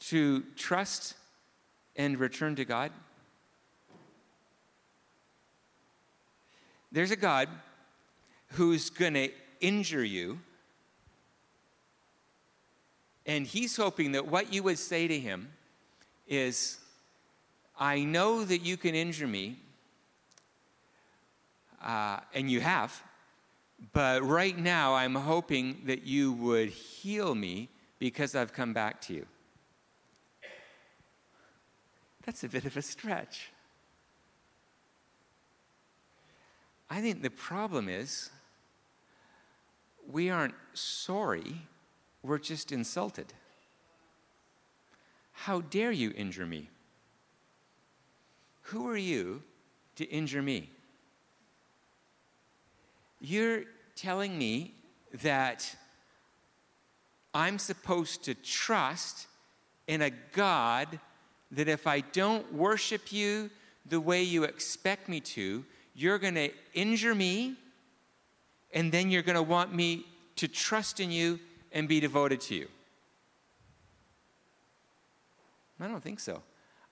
to 0.00 0.42
trust 0.54 1.14
and 1.96 2.20
return 2.20 2.56
to 2.56 2.66
God? 2.66 2.92
There's 6.92 7.10
a 7.10 7.16
God 7.16 7.48
who's 8.48 8.90
going 8.90 9.14
to 9.14 9.30
injure 9.62 10.04
you, 10.04 10.40
and 13.28 13.46
he's 13.46 13.76
hoping 13.76 14.12
that 14.12 14.26
what 14.26 14.52
you 14.52 14.62
would 14.62 14.78
say 14.78 15.06
to 15.06 15.18
him 15.18 15.50
is, 16.26 16.78
I 17.78 18.02
know 18.02 18.42
that 18.42 18.62
you 18.64 18.78
can 18.78 18.94
injure 18.94 19.26
me, 19.26 19.58
uh, 21.84 22.20
and 22.34 22.50
you 22.50 22.60
have, 22.60 23.02
but 23.92 24.24
right 24.24 24.56
now 24.56 24.94
I'm 24.94 25.14
hoping 25.14 25.82
that 25.84 26.04
you 26.04 26.32
would 26.32 26.70
heal 26.70 27.34
me 27.34 27.68
because 27.98 28.34
I've 28.34 28.54
come 28.54 28.72
back 28.72 29.00
to 29.02 29.12
you. 29.12 29.26
That's 32.24 32.44
a 32.44 32.48
bit 32.48 32.64
of 32.64 32.76
a 32.78 32.82
stretch. 32.82 33.50
I 36.90 37.02
think 37.02 37.22
the 37.22 37.30
problem 37.30 37.90
is 37.90 38.30
we 40.10 40.30
aren't 40.30 40.54
sorry, 40.72 41.60
we're 42.22 42.38
just 42.38 42.72
insulted. 42.72 43.32
How 45.32 45.60
dare 45.60 45.92
you 45.92 46.12
injure 46.16 46.46
me? 46.46 46.68
Who 48.62 48.88
are 48.88 48.96
you 48.96 49.42
to 49.96 50.04
injure 50.04 50.42
me? 50.42 50.70
You're 53.20 53.64
telling 53.94 54.36
me 54.36 54.74
that 55.22 55.74
I'm 57.32 57.58
supposed 57.58 58.24
to 58.24 58.34
trust 58.34 59.26
in 59.86 60.02
a 60.02 60.10
God 60.32 61.00
that 61.52 61.68
if 61.68 61.86
I 61.86 62.00
don't 62.00 62.52
worship 62.52 63.12
you 63.12 63.50
the 63.86 64.00
way 64.00 64.22
you 64.22 64.44
expect 64.44 65.08
me 65.08 65.20
to, 65.20 65.64
you're 65.94 66.18
going 66.18 66.34
to 66.34 66.50
injure 66.74 67.14
me, 67.14 67.56
and 68.74 68.92
then 68.92 69.10
you're 69.10 69.22
going 69.22 69.36
to 69.36 69.42
want 69.42 69.74
me 69.74 70.04
to 70.36 70.46
trust 70.46 71.00
in 71.00 71.10
you 71.10 71.40
and 71.72 71.88
be 71.88 72.00
devoted 72.00 72.40
to 72.42 72.54
you. 72.54 72.68
I 75.80 75.86
don't 75.86 76.02
think 76.02 76.20
so. 76.20 76.42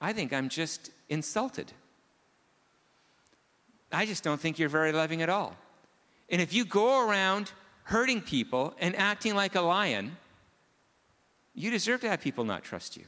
I 0.01 0.13
think 0.13 0.33
I'm 0.33 0.49
just 0.49 0.91
insulted. 1.09 1.73
I 3.91 4.07
just 4.07 4.23
don't 4.23 4.41
think 4.41 4.59
you're 4.59 4.69
very 4.69 4.93
loving 4.93 5.23
at 5.23 5.29
all. 5.29 5.57
And 6.29 6.41
if 6.41 6.53
you 6.53 6.65
go 6.65 7.09
around 7.09 7.53
hurting 7.85 8.21
people 8.21 8.75
and 8.79 8.97
acting 8.97 9.35
like 9.35 9.55
a 9.55 9.61
lion, 9.61 10.17
you 11.55 11.71
deserve 11.71 12.01
to 12.03 12.09
have 12.09 12.21
people 12.21 12.45
not 12.45 12.65
trust 12.65 12.97
you. 12.97 13.05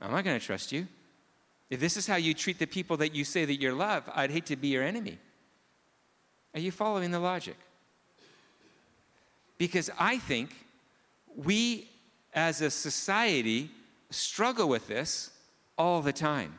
I'm 0.00 0.10
not 0.10 0.24
going 0.24 0.38
to 0.38 0.44
trust 0.44 0.72
you. 0.72 0.86
If 1.70 1.80
this 1.80 1.96
is 1.96 2.06
how 2.06 2.16
you 2.16 2.34
treat 2.34 2.58
the 2.58 2.66
people 2.66 2.96
that 2.98 3.14
you 3.14 3.24
say 3.24 3.44
that 3.44 3.60
you 3.60 3.72
love, 3.72 4.08
I'd 4.14 4.30
hate 4.30 4.46
to 4.46 4.56
be 4.56 4.68
your 4.68 4.82
enemy. 4.82 5.18
Are 6.54 6.60
you 6.60 6.70
following 6.70 7.10
the 7.10 7.20
logic? 7.20 7.56
Because 9.58 9.90
I 9.98 10.18
think 10.18 10.50
we 11.36 11.88
as 12.32 12.60
a 12.60 12.70
society 12.70 13.70
struggle 14.10 14.68
with 14.68 14.86
this 14.88 15.30
all 15.78 16.02
the 16.02 16.12
time. 16.12 16.58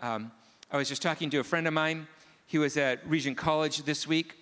Um, 0.00 0.30
I 0.70 0.76
was 0.76 0.88
just 0.88 1.02
talking 1.02 1.30
to 1.30 1.38
a 1.38 1.44
friend 1.44 1.66
of 1.66 1.74
mine. 1.74 2.06
He 2.46 2.58
was 2.58 2.76
at 2.76 3.00
Regent 3.08 3.36
College 3.36 3.78
this 3.84 4.06
week, 4.06 4.34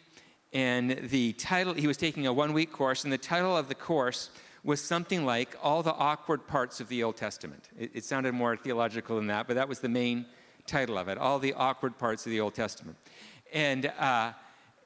and 0.53 0.91
the 1.09 1.33
title, 1.35 1.75
he 1.75 1.87
was 1.87 1.97
taking 1.97 2.27
a 2.27 2.33
one 2.33 2.53
week 2.53 2.73
course, 2.73 3.05
and 3.05 3.13
the 3.13 3.19
title 3.19 3.57
of 3.57 3.69
the 3.69 3.75
course 3.75 4.31
was 4.65 4.81
something 4.81 5.25
like 5.25 5.57
all 5.63 5.83
the 5.83 5.95
awkward 5.95 6.47
parts 6.47 6.81
of 6.81 6.89
the 6.89 7.03
Old 7.03 7.17
Testament. 7.17 7.69
It, 7.79 7.91
it, 7.95 8.05
sounded 8.05 8.33
more 8.33 8.57
theological 8.57 9.17
than 9.17 9.27
that, 9.27 9.47
but 9.47 9.55
that 9.55 9.69
was 9.69 9.81
the 9.81 9.89
main 9.89 10.27
title 10.67 10.97
of 10.97 11.09
it 11.09 11.19
all 11.19 11.39
the 11.41 11.53
awkward 11.55 11.99
parts 11.99 12.25
of 12.27 12.31
the 12.31 12.41
Old 12.41 12.55
Testament. 12.55 12.97
And, 13.53 13.87
uh, 13.99 14.33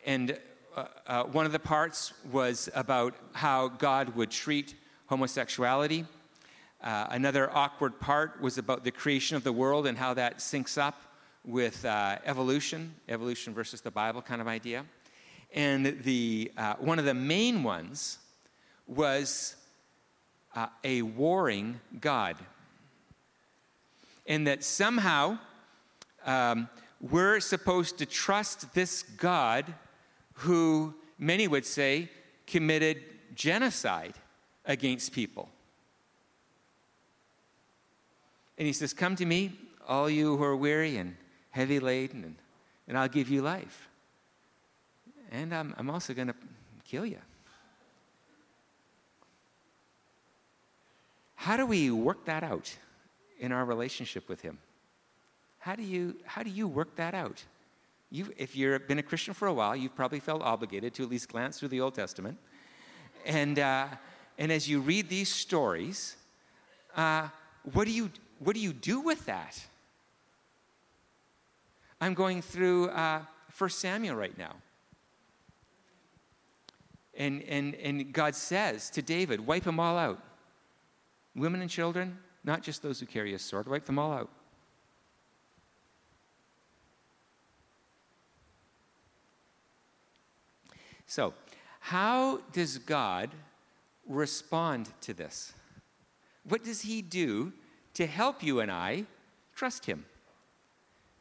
and 0.04 0.38
uh, 0.76 0.84
uh, 1.06 1.24
one 1.24 1.46
of 1.46 1.52
the 1.52 1.58
parts 1.58 2.12
was 2.30 2.68
about 2.74 3.14
how 3.32 3.68
God 3.68 4.14
would 4.14 4.30
treat 4.30 4.74
homosexuality. 5.06 6.04
Uh, 6.82 7.06
another 7.10 7.50
awkward 7.56 7.98
part 7.98 8.42
was 8.42 8.58
about 8.58 8.84
the 8.84 8.90
creation 8.90 9.38
of 9.38 9.42
the 9.42 9.52
world 9.52 9.86
and 9.86 9.96
how 9.96 10.12
that 10.12 10.36
syncs 10.36 10.76
up 10.76 11.00
with 11.46 11.82
uh, 11.86 12.18
evolution, 12.26 12.94
evolution 13.08 13.54
versus 13.54 13.80
the 13.80 13.90
Bible 13.90 14.20
kind 14.20 14.42
of 14.42 14.48
idea. 14.48 14.84
And 15.54 16.02
the, 16.02 16.52
uh, 16.58 16.74
one 16.74 16.98
of 16.98 17.06
the 17.06 17.14
main 17.14 17.62
ones 17.62 18.18
was 18.86 19.56
a 20.84 21.00
warring 21.00 21.80
God. 21.98 22.36
And 24.26 24.46
that 24.46 24.62
somehow 24.62 25.38
um, 26.26 26.68
we're 27.00 27.40
supposed 27.40 27.96
to 27.98 28.06
trust 28.06 28.74
this 28.74 29.04
God 29.04 29.72
who 30.36 30.94
many 31.18 31.48
would 31.48 31.64
say 31.64 32.10
committed 32.46 33.02
genocide 33.34 34.14
against 34.64 35.12
people. 35.12 35.48
And 38.58 38.66
he 38.66 38.72
says, 38.72 38.92
Come 38.92 39.16
to 39.16 39.26
me, 39.26 39.52
all 39.86 40.08
you 40.08 40.36
who 40.36 40.44
are 40.44 40.56
weary 40.56 40.96
and 40.96 41.16
heavy 41.50 41.78
laden, 41.78 42.24
and, 42.24 42.36
and 42.88 42.98
I'll 42.98 43.08
give 43.08 43.28
you 43.28 43.42
life. 43.42 43.88
And 45.30 45.54
I'm, 45.54 45.74
I'm 45.76 45.90
also 45.90 46.14
going 46.14 46.28
to 46.28 46.34
kill 46.84 47.04
you. 47.04 47.18
How 51.34 51.56
do 51.56 51.66
we 51.66 51.90
work 51.90 52.24
that 52.24 52.42
out 52.42 52.74
in 53.38 53.52
our 53.52 53.64
relationship 53.64 54.28
with 54.28 54.40
Him? 54.40 54.58
How 55.58 55.76
do 55.76 55.82
you, 55.82 56.16
how 56.24 56.42
do 56.42 56.50
you 56.50 56.66
work 56.66 56.96
that 56.96 57.14
out? 57.14 57.44
You, 58.10 58.32
if 58.36 58.54
you've 58.54 58.86
been 58.86 58.98
a 58.98 59.02
Christian 59.02 59.34
for 59.34 59.48
a 59.48 59.52
while, 59.52 59.74
you've 59.74 59.94
probably 59.94 60.20
felt 60.20 60.42
obligated 60.42 60.94
to 60.94 61.02
at 61.02 61.10
least 61.10 61.28
glance 61.28 61.58
through 61.58 61.68
the 61.68 61.80
Old 61.80 61.94
Testament. 61.94 62.38
And, 63.24 63.58
uh, 63.58 63.88
and 64.38 64.52
as 64.52 64.68
you 64.68 64.80
read 64.80 65.08
these 65.08 65.28
stories, 65.28 66.16
uh, 66.96 67.28
what, 67.72 67.86
do 67.86 67.90
you, 67.90 68.10
what 68.38 68.54
do 68.54 68.60
you 68.60 68.72
do 68.72 69.00
with 69.00 69.26
that? 69.26 69.60
I'm 72.00 72.14
going 72.14 72.42
through 72.42 72.88
uh, 72.90 73.22
1 73.56 73.70
Samuel 73.70 74.14
right 74.16 74.36
now. 74.38 74.54
And, 77.16 77.42
and, 77.44 77.74
and 77.76 78.12
God 78.12 78.34
says 78.34 78.90
to 78.90 79.02
David, 79.02 79.46
wipe 79.46 79.64
them 79.64 79.80
all 79.80 79.96
out 79.96 80.20
women 81.34 81.60
and 81.60 81.70
children, 81.70 82.18
not 82.44 82.62
just 82.62 82.82
those 82.82 82.98
who 82.98 83.06
carry 83.06 83.34
a 83.34 83.38
sword, 83.38 83.68
wipe 83.68 83.84
them 83.84 83.98
all 83.98 84.12
out. 84.12 84.30
So, 91.06 91.34
how 91.80 92.38
does 92.52 92.78
God 92.78 93.30
respond 94.08 94.88
to 95.02 95.14
this? 95.14 95.52
What 96.44 96.64
does 96.64 96.82
He 96.82 97.02
do 97.02 97.52
to 97.94 98.06
help 98.06 98.42
you 98.42 98.60
and 98.60 98.70
I 98.70 99.04
trust 99.54 99.86
Him? 99.86 100.04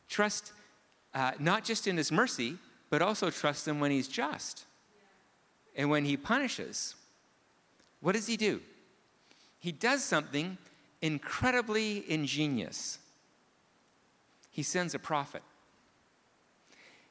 Trust 0.09 0.53
uh, 1.13 1.31
not 1.39 1.63
just 1.63 1.87
in 1.87 1.97
His 1.97 2.11
mercy, 2.11 2.57
but 2.89 3.01
also 3.01 3.29
trust 3.29 3.67
Him 3.67 3.79
when 3.79 3.91
He's 3.91 4.07
just 4.07 4.65
and 5.75 5.89
when 5.89 6.05
He 6.05 6.17
punishes. 6.17 6.95
What 8.01 8.13
does 8.13 8.27
He 8.27 8.37
do? 8.37 8.61
he 9.65 9.71
does 9.71 10.03
something 10.03 10.59
incredibly 11.01 12.07
ingenious. 12.07 12.99
He 14.51 14.61
sends 14.61 14.93
a 14.93 14.99
prophet. 14.99 15.41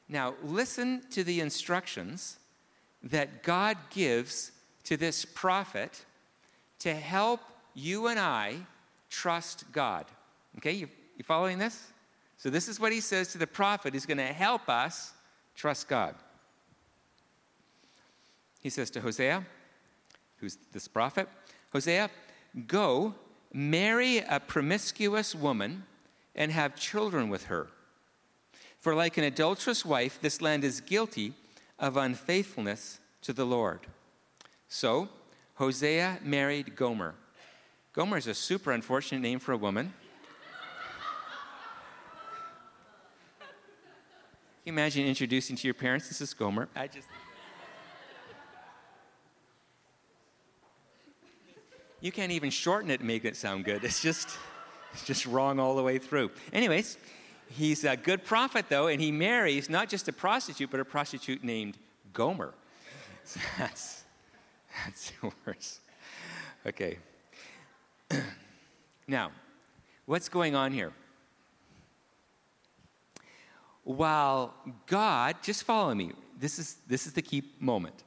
Now, 0.07 0.35
listen 0.41 1.01
to 1.09 1.25
the 1.25 1.41
instructions 1.41 2.37
that 3.05 3.43
God 3.43 3.77
gives 3.89 4.51
to 4.83 4.97
this 4.97 5.25
prophet 5.25 6.05
to 6.79 6.93
help 6.93 7.39
you 7.73 8.07
and 8.07 8.19
I 8.19 8.55
trust 9.09 9.71
God. 9.71 10.05
Okay, 10.57 10.73
you, 10.73 10.89
you 11.17 11.23
following 11.23 11.57
this? 11.57 11.91
So, 12.37 12.49
this 12.49 12.67
is 12.67 12.79
what 12.79 12.91
he 12.91 12.99
says 12.99 13.29
to 13.29 13.37
the 13.37 13.47
prophet 13.47 13.95
is 13.95 14.05
going 14.05 14.17
to 14.17 14.23
help 14.25 14.69
us 14.69 15.13
Trust 15.55 15.87
God. 15.87 16.15
He 18.61 18.69
says 18.69 18.89
to 18.91 19.01
Hosea, 19.01 19.45
who's 20.37 20.57
this 20.73 20.87
prophet, 20.87 21.29
Hosea, 21.71 22.09
go 22.67 23.15
marry 23.53 24.17
a 24.17 24.39
promiscuous 24.39 25.33
woman 25.33 25.85
and 26.35 26.51
have 26.51 26.75
children 26.75 27.29
with 27.29 27.45
her. 27.45 27.67
For 28.79 28.93
like 28.93 29.17
an 29.17 29.23
adulterous 29.23 29.85
wife, 29.85 30.19
this 30.21 30.41
land 30.41 30.63
is 30.63 30.81
guilty 30.81 31.33
of 31.79 31.97
unfaithfulness 31.97 32.99
to 33.21 33.33
the 33.33 33.45
Lord. 33.45 33.81
So 34.67 35.09
Hosea 35.55 36.19
married 36.23 36.75
Gomer. 36.75 37.15
Gomer 37.93 38.17
is 38.17 38.27
a 38.27 38.33
super 38.33 38.71
unfortunate 38.71 39.21
name 39.21 39.39
for 39.39 39.51
a 39.53 39.57
woman. 39.57 39.93
Can 43.39 44.73
you 44.73 44.73
imagine 44.73 45.05
introducing 45.05 45.55
to 45.55 45.67
your 45.67 45.75
parents, 45.75 46.07
this 46.07 46.21
is 46.21 46.33
Gomer? 46.33 46.67
I 46.75 46.87
just. 46.87 47.07
You 52.01 52.11
can't 52.11 52.31
even 52.31 52.49
shorten 52.49 52.91
it 52.91 52.99
and 52.99 53.07
make 53.07 53.25
it 53.25 53.35
sound 53.35 53.65
good. 53.65 53.83
It's 53.83 54.01
just, 54.01 54.29
it's 54.93 55.05
just 55.05 55.25
wrong 55.25 55.59
all 55.59 55.75
the 55.75 55.83
way 55.83 55.97
through. 55.97 56.31
Anyways, 56.53 56.97
he's 57.49 57.83
a 57.83 57.95
good 57.95 58.23
prophet, 58.23 58.65
though, 58.69 58.87
and 58.87 59.01
he 59.01 59.11
marries 59.11 59.69
not 59.69 59.89
just 59.89 60.07
a 60.07 60.13
prostitute, 60.13 60.69
but 60.71 60.79
a 60.79 60.85
prostitute 60.85 61.43
named 61.43 61.77
Gomer. 62.13 62.53
So 63.23 63.39
that's, 63.57 64.03
that's 64.83 65.11
worse. 65.45 65.79
Okay. 66.65 66.97
now, 69.07 69.31
what's 70.05 70.29
going 70.29 70.55
on 70.55 70.71
here? 70.71 70.91
While 73.83 74.53
God, 74.87 75.35
just 75.43 75.63
follow 75.63 75.93
me, 75.93 76.11
this 76.39 76.57
is, 76.57 76.77
this 76.87 77.05
is 77.05 77.13
the 77.13 77.21
key 77.21 77.43
moment. 77.59 78.03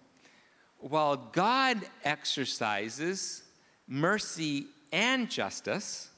While 0.80 1.16
God 1.16 1.80
exercises 2.04 3.42
mercy 3.86 4.66
and 4.92 5.30
justice, 5.30 6.10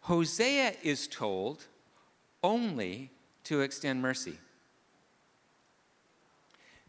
Hosea 0.00 0.74
is 0.82 1.08
told 1.08 1.66
only 2.44 3.10
to 3.44 3.60
extend 3.60 4.00
mercy. 4.00 4.38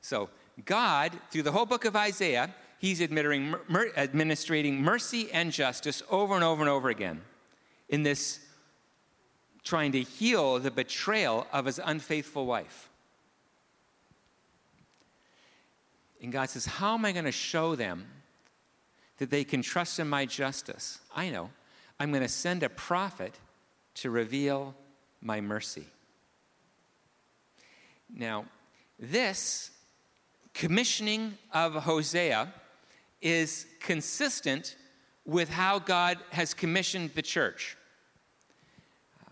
So, 0.02 0.30
God, 0.66 1.12
through 1.32 1.42
the 1.42 1.52
whole 1.52 1.66
book 1.66 1.86
of 1.86 1.96
Hosea, 1.96 2.54
he's 2.78 3.02
administering, 3.02 4.82
mercy 4.84 5.32
and 5.32 5.52
justice 5.52 6.04
over 6.12 6.36
and 6.36 6.44
over 6.44 6.62
and 6.62 6.70
over 6.70 6.90
again 6.90 7.22
in 7.90 8.04
this 8.04 8.40
trying 9.64 9.92
to 9.94 10.02
heal 10.04 10.60
the 10.60 10.70
betrayal 10.70 11.48
of 11.52 11.66
his 11.66 11.80
unfaithful 11.84 12.46
wife. 12.46 12.90
And 16.22 16.32
God 16.32 16.52
says, 16.52 16.68
How 16.68 16.94
am 16.94 17.04
I 17.04 17.12
going 17.12 17.26
to 17.26 17.32
show 17.32 17.76
them 17.76 18.06
that 19.18 19.30
they 19.30 19.44
can 19.44 19.62
trust 19.62 20.00
in 20.00 20.10
my 20.10 20.26
justice. 20.26 21.00
I 21.16 21.30
know. 21.30 21.50
I'm 22.00 22.12
going 22.12 22.24
to 22.24 22.30
send 22.30 22.64
a 22.64 22.70
prophet 22.70 23.40
to 23.96 24.10
reveal 24.10 24.76
my 25.26 25.42
mercy. 25.42 25.86
Now, 28.10 28.46
this 28.98 29.72
commissioning 30.54 31.38
of 31.54 31.74
Hosea 31.74 32.54
is 33.22 33.66
consistent 33.82 34.78
with 35.26 35.50
how 35.50 35.80
God 35.80 36.18
has 36.30 36.54
commissioned 36.54 37.12
the 37.16 37.22
church. 37.22 37.76
Uh, 39.20 39.32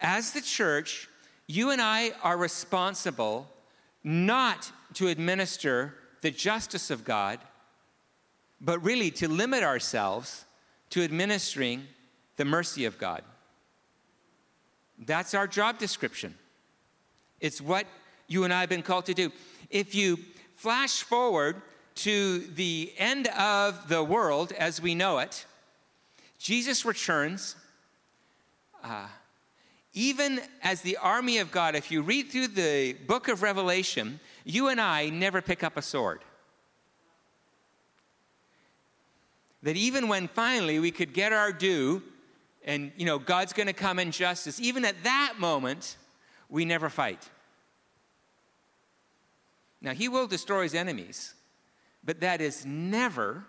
as 0.00 0.32
the 0.32 0.40
church, 0.40 1.08
you 1.46 1.70
and 1.70 1.80
I 1.80 2.12
are 2.24 2.36
responsible 2.36 3.48
not 4.02 4.72
to 4.94 5.06
administer 5.06 5.94
the 6.22 6.32
justice 6.32 6.90
of 6.90 7.04
God 7.04 7.38
but 8.60 8.82
really 8.82 9.10
to 9.12 9.28
limit 9.28 9.62
ourselves 9.62 10.44
to 10.90 11.02
administering 11.02 11.86
the 12.36 12.44
mercy 12.44 12.84
of 12.84 12.98
God. 12.98 13.22
That's 14.98 15.34
our 15.34 15.46
job 15.46 15.78
description. 15.78 16.34
It's 17.40 17.60
what 17.60 17.86
you 18.28 18.44
and 18.44 18.52
I 18.52 18.60
have 18.60 18.68
been 18.68 18.82
called 18.82 19.06
to 19.06 19.14
do. 19.14 19.30
If 19.70 19.94
you 19.94 20.18
flash 20.54 21.02
forward 21.02 21.60
to 21.96 22.38
the 22.38 22.92
end 22.98 23.28
of 23.28 23.88
the 23.88 24.02
world 24.02 24.52
as 24.52 24.80
we 24.80 24.94
know 24.94 25.18
it, 25.18 25.44
Jesus 26.38 26.84
returns. 26.84 27.56
Uh, 28.82 29.06
even 29.92 30.40
as 30.62 30.82
the 30.82 30.96
army 30.98 31.38
of 31.38 31.50
God, 31.50 31.74
if 31.74 31.90
you 31.90 32.02
read 32.02 32.30
through 32.30 32.48
the 32.48 32.94
book 33.06 33.28
of 33.28 33.42
Revelation, 33.42 34.20
you 34.44 34.68
and 34.68 34.80
I 34.80 35.08
never 35.08 35.40
pick 35.40 35.64
up 35.64 35.76
a 35.76 35.82
sword. 35.82 36.20
that 39.66 39.76
even 39.76 40.06
when 40.06 40.28
finally 40.28 40.78
we 40.78 40.92
could 40.92 41.12
get 41.12 41.32
our 41.32 41.50
due 41.50 42.00
and 42.66 42.92
you 42.96 43.06
know 43.06 43.18
God's 43.18 43.52
going 43.52 43.68
to 43.68 43.72
come 43.72 43.98
in 43.98 44.10
justice, 44.10 44.60
even 44.60 44.84
at 44.84 45.02
that 45.04 45.34
moment, 45.38 45.96
we 46.50 46.64
never 46.64 46.88
fight. 46.90 47.30
Now, 49.80 49.92
he 49.92 50.08
will 50.08 50.26
destroy 50.26 50.64
his 50.64 50.74
enemies, 50.74 51.34
but 52.02 52.20
that 52.20 52.40
is 52.40 52.66
never 52.66 53.44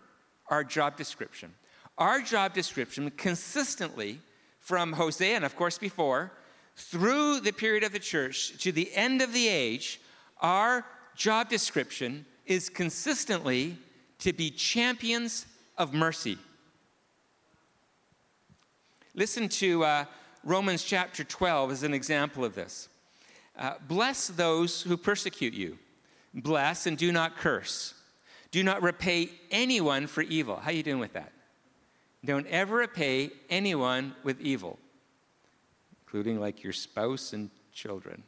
our 0.50 0.64
job 0.64 0.96
description. 0.96 1.54
Our 1.98 2.22
job 2.22 2.54
description 2.54 3.10
consistently 3.12 4.22
from 4.60 4.94
Hosea, 4.94 5.36
and 5.36 5.46
of 5.46 5.56
course 5.56 5.78
before, 5.78 6.32
through 6.76 7.40
the 7.40 7.52
period 7.52 7.84
of 7.84 7.92
the 7.92 8.00
church 8.00 8.62
to 8.64 8.72
the 8.72 8.94
end 8.94 9.22
of 9.22 9.34
the 9.34 9.48
age, 9.48 10.00
our 10.42 10.86
job 11.16 11.50
description 11.50 12.26
is 12.46 12.70
consistently 12.70 13.78
to 14.20 14.32
be 14.32 14.52
champions 14.52 15.48
of 15.78 15.94
mercy. 15.94 16.38
Listen 19.18 19.50
to 19.50 19.84
uh, 19.84 20.06
Romans 20.44 20.84
chapter 20.84 21.24
12 21.24 21.72
as 21.72 21.82
an 21.82 21.92
example 21.92 22.46
of 22.46 22.54
this. 22.54 22.88
Uh, 23.58 23.74
bless 23.88 24.28
those 24.28 24.84
who 24.84 24.96
persecute 24.96 25.56
you. 25.56 25.80
Bless 26.36 26.86
and 26.86 26.96
do 27.00 27.12
not 27.12 27.36
curse. 27.36 27.96
Do 28.52 28.64
not 28.64 28.84
repay 28.84 29.32
anyone 29.50 30.06
for 30.06 30.22
evil. 30.22 30.58
How 30.58 30.70
are 30.70 30.74
you 30.74 30.84
doing 30.84 31.00
with 31.00 31.14
that? 31.14 31.32
Don't 32.24 32.46
ever 32.46 32.76
repay 32.76 33.32
anyone 33.50 34.14
with 34.24 34.40
evil, 34.40 34.78
including 36.04 36.40
like 36.40 36.64
your 36.64 36.74
spouse 36.74 37.34
and 37.34 37.50
children. 37.74 38.22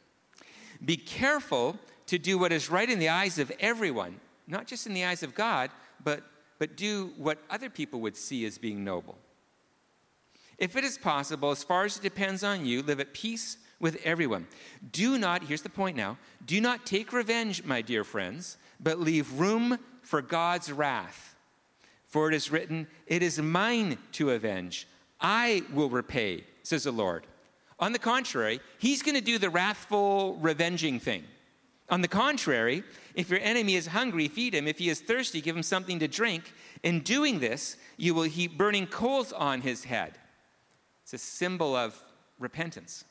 Be 0.84 0.96
careful 0.96 1.78
to 2.06 2.18
do 2.18 2.36
what 2.36 2.50
is 2.50 2.68
right 2.68 2.90
in 2.90 2.98
the 2.98 3.10
eyes 3.10 3.38
of 3.38 3.52
everyone, 3.60 4.18
not 4.48 4.66
just 4.66 4.88
in 4.88 4.94
the 4.94 5.04
eyes 5.04 5.22
of 5.22 5.36
God, 5.36 5.70
but 6.02 6.24
but 6.58 6.76
do 6.76 7.12
what 7.16 7.38
other 7.48 7.70
people 7.70 8.00
would 8.00 8.16
see 8.16 8.44
as 8.44 8.58
being 8.58 8.84
noble. 8.84 9.16
If 10.60 10.76
it 10.76 10.84
is 10.84 10.98
possible, 10.98 11.50
as 11.50 11.64
far 11.64 11.86
as 11.86 11.96
it 11.96 12.02
depends 12.02 12.44
on 12.44 12.66
you, 12.66 12.82
live 12.82 13.00
at 13.00 13.14
peace 13.14 13.56
with 13.80 13.98
everyone. 14.04 14.46
Do 14.92 15.16
not, 15.16 15.42
here's 15.42 15.62
the 15.62 15.70
point 15.70 15.96
now, 15.96 16.18
do 16.46 16.60
not 16.60 16.84
take 16.84 17.14
revenge, 17.14 17.64
my 17.64 17.80
dear 17.80 18.04
friends, 18.04 18.58
but 18.78 19.00
leave 19.00 19.40
room 19.40 19.78
for 20.02 20.20
God's 20.20 20.70
wrath. 20.70 21.34
For 22.06 22.28
it 22.28 22.34
is 22.34 22.52
written, 22.52 22.86
It 23.06 23.22
is 23.22 23.40
mine 23.40 23.96
to 24.12 24.30
avenge. 24.30 24.86
I 25.18 25.62
will 25.72 25.88
repay, 25.88 26.44
says 26.62 26.84
the 26.84 26.92
Lord. 26.92 27.26
On 27.78 27.92
the 27.92 27.98
contrary, 27.98 28.60
he's 28.78 29.02
going 29.02 29.14
to 29.14 29.22
do 29.22 29.38
the 29.38 29.48
wrathful, 29.48 30.36
revenging 30.36 31.00
thing. 31.00 31.24
On 31.88 32.02
the 32.02 32.08
contrary, 32.08 32.84
if 33.14 33.30
your 33.30 33.40
enemy 33.40 33.76
is 33.76 33.86
hungry, 33.86 34.28
feed 34.28 34.54
him. 34.54 34.68
If 34.68 34.78
he 34.78 34.90
is 34.90 35.00
thirsty, 35.00 35.40
give 35.40 35.56
him 35.56 35.62
something 35.62 35.98
to 36.00 36.08
drink. 36.08 36.52
In 36.82 37.00
doing 37.00 37.40
this, 37.40 37.76
you 37.96 38.14
will 38.14 38.24
heap 38.24 38.58
burning 38.58 38.86
coals 38.86 39.32
on 39.32 39.62
his 39.62 39.84
head. 39.84 40.18
It's 41.12 41.24
a 41.24 41.26
symbol 41.26 41.74
of 41.74 42.00
repentance. 42.38 43.04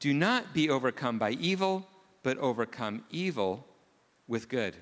Do 0.00 0.12
not 0.12 0.52
be 0.52 0.68
overcome 0.68 1.16
by 1.16 1.30
evil, 1.30 1.86
but 2.24 2.36
overcome 2.38 3.04
evil 3.08 3.64
with 4.26 4.48
good. 4.48 4.74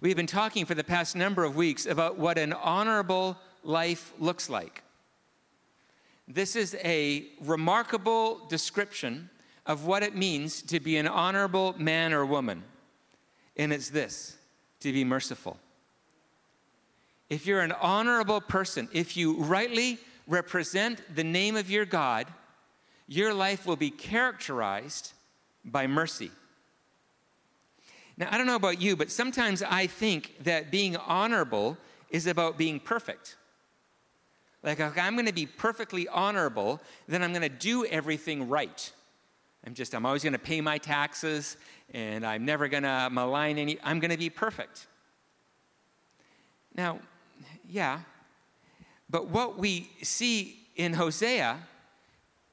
We've 0.00 0.16
been 0.16 0.26
talking 0.26 0.66
for 0.66 0.74
the 0.74 0.82
past 0.82 1.14
number 1.14 1.44
of 1.44 1.54
weeks 1.54 1.86
about 1.86 2.18
what 2.18 2.36
an 2.36 2.52
honorable 2.52 3.38
life 3.62 4.12
looks 4.18 4.50
like. 4.50 4.82
This 6.26 6.56
is 6.56 6.74
a 6.82 7.28
remarkable 7.40 8.44
description 8.48 9.30
of 9.66 9.86
what 9.86 10.02
it 10.02 10.16
means 10.16 10.62
to 10.62 10.80
be 10.80 10.96
an 10.96 11.06
honorable 11.06 11.76
man 11.78 12.12
or 12.12 12.26
woman. 12.26 12.64
And 13.56 13.72
it's 13.72 13.90
this 13.90 14.36
to 14.80 14.92
be 14.92 15.04
merciful. 15.04 15.60
If 17.30 17.46
you're 17.46 17.60
an 17.60 17.72
honorable 17.72 18.40
person, 18.40 18.88
if 18.92 19.16
you 19.16 19.34
rightly 19.36 19.98
represent 20.26 21.02
the 21.14 21.24
name 21.24 21.56
of 21.56 21.70
your 21.70 21.84
God, 21.84 22.26
your 23.06 23.34
life 23.34 23.66
will 23.66 23.76
be 23.76 23.90
characterized 23.90 25.12
by 25.64 25.86
mercy. 25.86 26.30
Now, 28.16 28.28
I 28.30 28.38
don't 28.38 28.46
know 28.46 28.56
about 28.56 28.80
you, 28.80 28.96
but 28.96 29.10
sometimes 29.10 29.62
I 29.62 29.86
think 29.86 30.34
that 30.44 30.70
being 30.70 30.96
honorable 30.96 31.76
is 32.10 32.26
about 32.26 32.58
being 32.58 32.80
perfect. 32.80 33.36
Like, 34.62 34.80
if 34.80 34.98
I'm 34.98 35.14
going 35.14 35.26
to 35.26 35.32
be 35.32 35.46
perfectly 35.46 36.08
honorable, 36.08 36.80
then 37.06 37.22
I'm 37.22 37.32
going 37.32 37.42
to 37.42 37.48
do 37.48 37.84
everything 37.86 38.48
right. 38.48 38.92
I'm 39.64 39.74
just, 39.74 39.94
I'm 39.94 40.04
always 40.04 40.22
going 40.22 40.32
to 40.32 40.38
pay 40.38 40.60
my 40.60 40.78
taxes 40.78 41.56
and 41.94 42.26
I'm 42.26 42.44
never 42.44 42.68
going 42.68 42.82
to 42.82 43.08
malign 43.10 43.58
any, 43.58 43.78
I'm 43.82 44.00
going 44.00 44.10
to 44.10 44.18
be 44.18 44.30
perfect. 44.30 44.86
Now, 46.74 46.98
yeah, 47.68 48.00
but 49.10 49.28
what 49.28 49.58
we 49.58 49.90
see 50.02 50.66
in 50.76 50.94
Hosea 50.94 51.58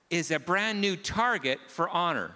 is 0.09 0.31
a 0.31 0.39
brand 0.39 0.81
new 0.81 0.95
target 0.95 1.59
for 1.67 1.89
honor. 1.89 2.31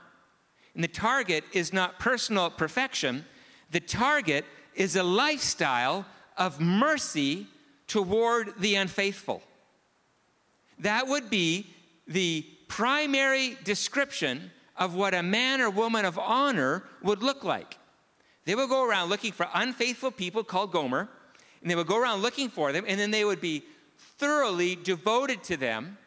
And 0.74 0.84
the 0.84 0.88
target 0.88 1.44
is 1.54 1.74
not 1.74 2.00
personal 2.00 2.50
perfection, 2.50 3.26
the 3.72 3.80
target 3.80 4.46
is 4.76 4.96
a 4.96 5.04
lifestyle 5.04 6.06
of 6.38 6.60
mercy 6.60 7.48
toward 7.88 8.54
the 8.60 8.76
unfaithful. 8.76 9.42
That 10.80 11.08
would 11.08 11.30
be 11.30 11.68
the 12.08 12.46
primary 12.68 13.58
description 13.64 14.52
of 14.78 14.96
what 14.96 15.14
a 15.14 15.22
man 15.22 15.60
or 15.60 15.70
woman 15.70 16.06
of 16.06 16.18
honor 16.18 16.84
would 17.04 17.22
look 17.22 17.44
like. 17.44 17.78
They 18.46 18.56
would 18.56 18.70
go 18.70 18.88
around 18.88 19.10
looking 19.10 19.34
for 19.34 19.48
unfaithful 19.54 20.12
people 20.12 20.44
called 20.44 20.72
Gomer, 20.72 21.10
and 21.62 21.70
they 21.70 21.76
would 21.76 21.88
go 21.88 21.98
around 21.98 22.22
looking 22.22 22.50
for 22.50 22.72
them, 22.72 22.86
and 22.88 23.00
then 23.00 23.12
they 23.12 23.26
would 23.26 23.42
be 23.42 23.64
thoroughly 24.18 24.76
devoted 24.76 25.44
to 25.44 25.58
them, 25.58 25.98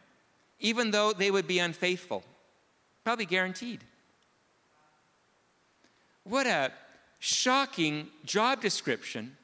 even 0.59 0.91
though 0.91 1.13
they 1.13 1.31
would 1.31 1.47
be 1.47 1.59
unfaithful. 1.59 2.23
Probably 3.03 3.25
guaranteed. 3.25 3.83
What 6.23 6.47
a 6.47 6.71
shocking 7.19 8.07
job 8.25 8.61
description 8.61 9.35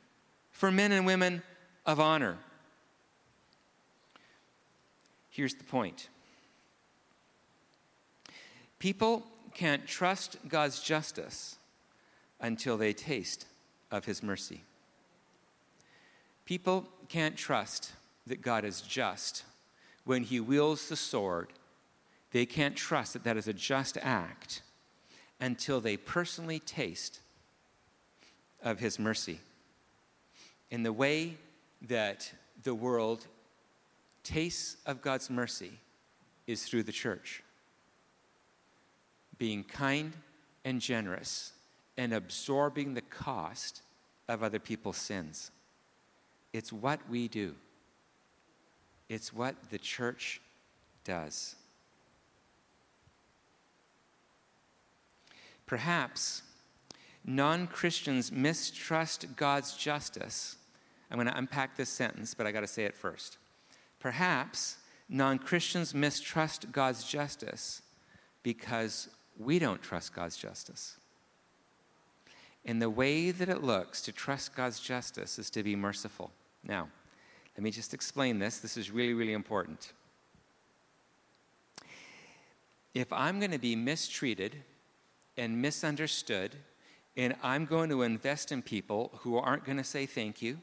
for 0.51 0.71
men 0.71 0.91
and 0.91 1.05
women 1.05 1.43
of 1.85 1.99
honor. 1.99 2.37
Here's 5.29 5.53
the 5.53 5.63
point 5.63 6.09
people 8.79 9.25
can't 9.53 9.85
trust 9.87 10.37
God's 10.47 10.81
justice 10.81 11.57
until 12.39 12.77
they 12.77 12.93
taste 12.93 13.45
of 13.91 14.05
his 14.05 14.23
mercy. 14.23 14.61
People 16.49 16.87
can't 17.09 17.37
trust 17.37 17.91
that 18.25 18.41
God 18.41 18.65
is 18.65 18.81
just 18.81 19.43
when 20.03 20.23
he 20.23 20.39
wields 20.39 20.89
the 20.89 20.95
sword. 20.95 21.49
They 22.31 22.47
can't 22.47 22.75
trust 22.75 23.13
that 23.13 23.23
that 23.25 23.37
is 23.37 23.47
a 23.47 23.53
just 23.53 23.99
act 24.01 24.63
until 25.39 25.79
they 25.79 25.95
personally 25.95 26.57
taste 26.57 27.19
of 28.63 28.79
his 28.79 28.97
mercy. 28.97 29.37
In 30.71 30.81
the 30.81 30.91
way 30.91 31.37
that 31.83 32.33
the 32.63 32.73
world 32.73 33.27
tastes 34.23 34.77
of 34.87 35.03
God's 35.03 35.29
mercy 35.29 35.73
is 36.47 36.63
through 36.63 36.81
the 36.81 36.91
church. 36.91 37.43
Being 39.37 39.63
kind 39.63 40.13
and 40.65 40.81
generous 40.81 41.51
and 41.95 42.11
absorbing 42.11 42.95
the 42.95 43.01
cost 43.01 43.83
of 44.27 44.41
other 44.41 44.57
people's 44.57 44.97
sins. 44.97 45.51
It's 46.53 46.73
what 46.73 46.99
we 47.09 47.27
do, 47.27 47.55
it's 49.07 49.33
what 49.33 49.55
the 49.69 49.77
church 49.77 50.41
does. 51.03 51.55
Perhaps 55.65 56.41
non 57.23 57.67
Christians 57.67 58.31
mistrust 58.31 59.35
God's 59.35 59.73
justice. 59.75 60.55
I'm 61.11 61.17
going 61.17 61.27
to 61.27 61.37
unpack 61.37 61.77
this 61.77 61.89
sentence, 61.89 62.33
but 62.33 62.47
I 62.47 62.51
got 62.51 62.61
to 62.61 62.67
say 62.67 62.85
it 62.85 62.95
first. 62.95 63.37
Perhaps 63.99 64.77
non 65.09 65.37
Christians 65.37 65.93
mistrust 65.93 66.71
God's 66.71 67.03
justice 67.03 67.81
because 68.41 69.09
we 69.37 69.59
don't 69.59 69.81
trust 69.81 70.13
God's 70.13 70.37
justice. 70.37 70.97
And 72.65 72.81
the 72.81 72.89
way 72.89 73.31
that 73.31 73.49
it 73.49 73.63
looks 73.63 74.01
to 74.03 74.11
trust 74.11 74.55
God's 74.55 74.79
justice 74.79 75.39
is 75.39 75.49
to 75.51 75.63
be 75.63 75.75
merciful. 75.75 76.31
Now, 76.63 76.89
let 77.55 77.63
me 77.63 77.71
just 77.71 77.93
explain 77.93 78.39
this. 78.39 78.59
This 78.59 78.77
is 78.77 78.91
really, 78.91 79.13
really 79.13 79.33
important. 79.33 79.93
If 82.93 83.11
I'm 83.13 83.39
going 83.39 83.51
to 83.51 83.59
be 83.59 83.75
mistreated 83.75 84.55
and 85.37 85.61
misunderstood, 85.61 86.55
and 87.15 87.35
I'm 87.43 87.65
going 87.65 87.89
to 87.89 88.01
invest 88.03 88.51
in 88.51 88.61
people 88.61 89.11
who 89.19 89.37
aren't 89.37 89.65
going 89.65 89.77
to 89.77 89.83
say 89.83 90.05
thank 90.05 90.41
you, 90.41 90.57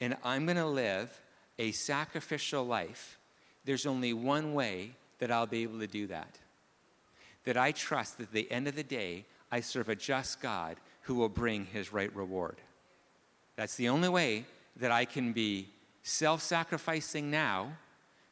and 0.00 0.16
I'm 0.24 0.46
going 0.46 0.56
to 0.56 0.66
live 0.66 1.20
a 1.58 1.72
sacrificial 1.72 2.64
life, 2.64 3.18
there's 3.64 3.86
only 3.86 4.12
one 4.12 4.54
way 4.54 4.94
that 5.18 5.30
I'll 5.30 5.46
be 5.46 5.62
able 5.62 5.80
to 5.80 5.86
do 5.86 6.06
that. 6.06 6.38
That 7.44 7.56
I 7.56 7.72
trust 7.72 8.18
that 8.18 8.24
at 8.24 8.32
the 8.32 8.50
end 8.50 8.68
of 8.68 8.76
the 8.76 8.82
day, 8.82 9.26
I 9.52 9.60
serve 9.60 9.88
a 9.88 9.96
just 9.96 10.40
God 10.40 10.76
who 11.02 11.14
will 11.14 11.28
bring 11.28 11.66
his 11.66 11.92
right 11.92 12.14
reward. 12.14 12.56
That's 13.56 13.76
the 13.76 13.88
only 13.88 14.08
way 14.08 14.46
that 14.80 14.90
I 14.90 15.04
can 15.04 15.32
be 15.32 15.68
self 16.02 16.42
sacrificing 16.42 17.30
now 17.30 17.72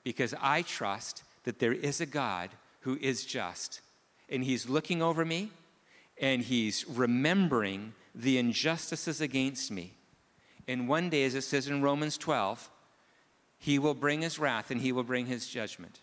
because 0.05 0.35
I 0.41 0.63
trust 0.63 1.23
that 1.45 1.59
there 1.59 1.73
is 1.73 2.01
a 2.01 2.07
God 2.07 2.51
who 2.81 2.99
is 3.01 3.25
just 3.25 3.81
and 4.29 4.45
he's 4.45 4.69
looking 4.69 5.03
over 5.03 5.25
me 5.25 5.51
and 6.21 6.43
he's 6.43 6.87
remembering 6.89 7.95
the 8.15 8.39
injustices 8.39 9.21
against 9.21 9.71
me. 9.71 9.93
And 10.67 10.89
one 10.89 11.09
day, 11.09 11.25
as 11.25 11.35
it 11.35 11.43
says 11.43 11.69
in 11.69 11.83
Romans 11.83 12.19
12, 12.19 12.69
he 13.59 13.79
will 13.79 13.95
bring 13.95 14.23
his 14.23 14.39
wrath 14.39 14.71
and 14.71 14.81
he 14.81 14.93
will 14.93 15.05
bring 15.05 15.27
his 15.27 15.49
judgment. 15.49 16.01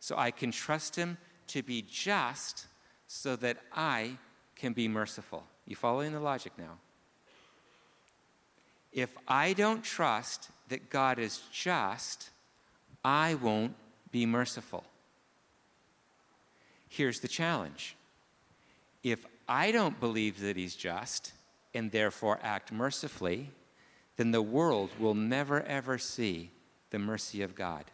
So 0.00 0.16
I 0.16 0.30
can 0.30 0.52
trust 0.52 0.94
him 0.94 1.18
to 1.48 1.62
be 1.62 1.82
just 1.82 2.66
so 3.06 3.36
that 3.36 3.58
I 3.72 4.16
can 4.54 4.72
be 4.72 4.86
merciful. 4.86 5.44
You 5.66 5.76
following 5.76 6.12
the 6.12 6.20
logic 6.20 6.52
now? 6.58 6.78
If 8.92 9.16
I 9.26 9.52
don't 9.52 9.84
trust 9.84 10.50
that 10.68 10.90
God 10.90 11.18
is 11.18 11.40
just, 11.52 12.30
I 13.04 13.34
won't 13.34 13.74
be 14.10 14.26
merciful. 14.26 14.84
Here's 16.88 17.20
the 17.20 17.28
challenge 17.28 17.96
if 19.02 19.24
I 19.48 19.70
don't 19.70 19.98
believe 20.00 20.40
that 20.40 20.56
he's 20.56 20.74
just 20.74 21.32
and 21.74 21.90
therefore 21.92 22.40
act 22.42 22.72
mercifully, 22.72 23.50
then 24.16 24.32
the 24.32 24.42
world 24.42 24.90
will 24.98 25.14
never 25.14 25.62
ever 25.62 25.98
see 25.98 26.50
the 26.90 26.98
mercy 26.98 27.42
of 27.42 27.54
God. 27.54 27.84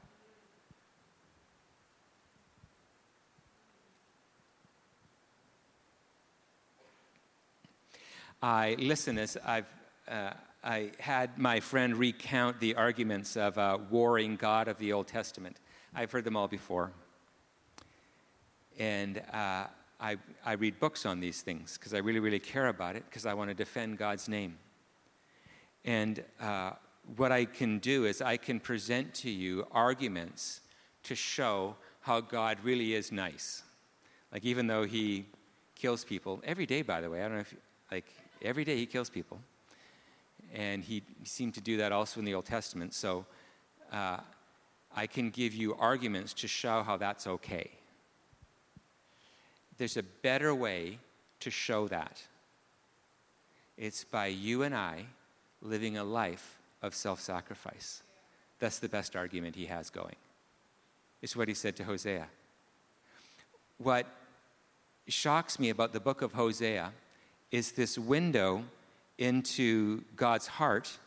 I 8.42 8.76
listen 8.78 9.18
as 9.18 9.36
I've 9.44 9.66
uh, 10.06 10.30
I 10.66 10.92
had 10.98 11.36
my 11.36 11.60
friend 11.60 11.94
recount 11.94 12.58
the 12.58 12.74
arguments 12.76 13.36
of 13.36 13.58
a 13.58 13.78
warring 13.90 14.36
God 14.36 14.66
of 14.66 14.78
the 14.78 14.94
Old 14.94 15.06
Testament. 15.06 15.58
I've 15.94 16.10
heard 16.10 16.24
them 16.24 16.38
all 16.38 16.48
before, 16.48 16.90
and 18.78 19.18
uh, 19.30 19.66
I, 20.00 20.16
I 20.42 20.52
read 20.52 20.80
books 20.80 21.04
on 21.04 21.20
these 21.20 21.42
things 21.42 21.76
because 21.76 21.92
I 21.92 21.98
really, 21.98 22.18
really 22.18 22.38
care 22.38 22.68
about 22.68 22.96
it 22.96 23.04
because 23.04 23.26
I 23.26 23.34
want 23.34 23.50
to 23.50 23.54
defend 23.54 23.98
God's 23.98 24.26
name. 24.26 24.56
And 25.84 26.24
uh, 26.40 26.70
what 27.16 27.30
I 27.30 27.44
can 27.44 27.78
do 27.78 28.06
is 28.06 28.22
I 28.22 28.38
can 28.38 28.58
present 28.58 29.12
to 29.16 29.30
you 29.30 29.66
arguments 29.70 30.62
to 31.02 31.14
show 31.14 31.76
how 32.00 32.22
God 32.22 32.56
really 32.62 32.94
is 32.94 33.12
nice. 33.12 33.64
Like, 34.32 34.46
even 34.46 34.66
though 34.66 34.84
He 34.84 35.26
kills 35.74 36.04
people 36.04 36.40
every 36.42 36.64
day, 36.64 36.80
by 36.80 37.02
the 37.02 37.10
way, 37.10 37.20
I 37.20 37.24
don't 37.24 37.34
know 37.34 37.40
if, 37.40 37.54
like, 37.92 38.06
every 38.40 38.64
day 38.64 38.78
He 38.78 38.86
kills 38.86 39.10
people. 39.10 39.38
And 40.54 40.82
He 40.82 41.02
seemed 41.24 41.52
to 41.54 41.60
do 41.60 41.76
that 41.76 41.92
also 41.92 42.20
in 42.20 42.24
the 42.24 42.34
Old 42.34 42.46
Testament. 42.46 42.94
So, 42.94 43.26
uh, 43.92 44.20
I 44.96 45.06
can 45.06 45.30
give 45.30 45.54
you 45.54 45.74
arguments 45.74 46.32
to 46.34 46.48
show 46.48 46.82
how 46.82 46.96
that's 46.96 47.26
okay 47.26 47.70
there's 49.78 49.96
a 49.96 50.02
better 50.02 50.54
way 50.54 50.98
to 51.40 51.50
show 51.50 51.88
that. 51.88 52.22
It's 53.76 54.04
by 54.04 54.26
you 54.26 54.62
and 54.62 54.74
I 54.74 55.06
living 55.60 55.98
a 55.98 56.04
life 56.04 56.58
of 56.82 56.94
self 56.94 57.20
sacrifice. 57.20 58.02
That's 58.60 58.78
the 58.78 58.88
best 58.88 59.16
argument 59.16 59.56
he 59.56 59.66
has 59.66 59.90
going. 59.90 60.16
It's 61.22 61.34
what 61.34 61.48
he 61.48 61.54
said 61.54 61.76
to 61.76 61.84
Hosea. 61.84 62.28
What 63.78 64.06
shocks 65.08 65.58
me 65.58 65.70
about 65.70 65.92
the 65.92 66.00
book 66.00 66.22
of 66.22 66.32
Hosea 66.32 66.92
is 67.50 67.72
this 67.72 67.98
window 67.98 68.64
into 69.18 70.02
God's 70.16 70.46
heart, 70.46 70.98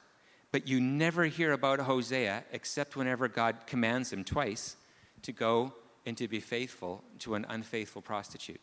but 0.51 0.67
you 0.67 0.79
never 0.79 1.25
hear 1.25 1.51
about 1.51 1.79
Hosea 1.79 2.43
except 2.51 2.95
whenever 2.95 3.27
God 3.27 3.55
commands 3.67 4.13
him 4.13 4.23
twice 4.23 4.77
to 5.23 5.31
go 5.31 5.73
and 6.05 6.15
to 6.17 6.27
be 6.27 6.39
faithful 6.39 7.03
to 7.19 7.35
an 7.35 7.45
unfaithful 7.49 8.01
prostitute. 8.01 8.61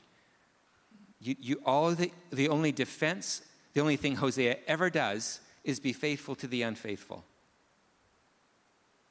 You, 1.21 1.37
you, 1.41 1.61
all 1.65 1.95
the, 1.95 2.11
the 2.31 2.49
only 2.49 2.73
defense, 2.73 3.43
the 3.75 3.81
only 3.81 3.97
thing 3.97 4.17
Hosea 4.17 4.59
ever 4.67 4.89
does 4.91 5.41
is 5.63 5.81
be 5.81 5.93
faithful 5.93 6.35
to 6.37 6.47
the 6.47 6.63
unfaithful. 6.63 7.25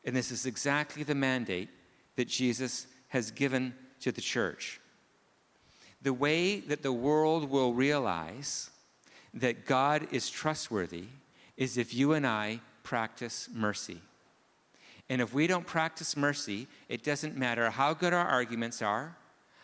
And 0.04 0.16
this 0.16 0.32
is 0.32 0.46
exactly 0.46 1.04
the 1.04 1.16
mandate 1.16 1.70
that 2.16 2.28
Jesus 2.28 2.88
has 3.10 3.32
given 3.32 3.74
to 4.00 4.12
the 4.12 4.22
church. 4.22 4.80
the 6.04 6.14
way 6.14 6.60
that 6.60 6.84
the 6.84 6.92
world 6.92 7.50
will 7.50 7.74
realize 7.74 8.70
that 9.34 9.66
God 9.66 10.08
is 10.12 10.30
trustworthy 10.30 11.06
is 11.58 11.78
if 11.78 11.94
you 11.94 12.14
and 12.14 12.26
I 12.26 12.60
practice 12.84 13.50
mercy. 13.54 14.02
And 15.10 15.22
if 15.22 15.34
we 15.34 15.48
don't 15.48 15.66
practice 15.66 16.16
mercy, 16.16 16.68
it 16.90 17.04
doesn't 17.04 17.38
matter 17.38 17.70
how 17.70 17.94
good 17.94 18.14
our 18.14 18.26
arguments 18.26 18.82
are, 18.82 19.16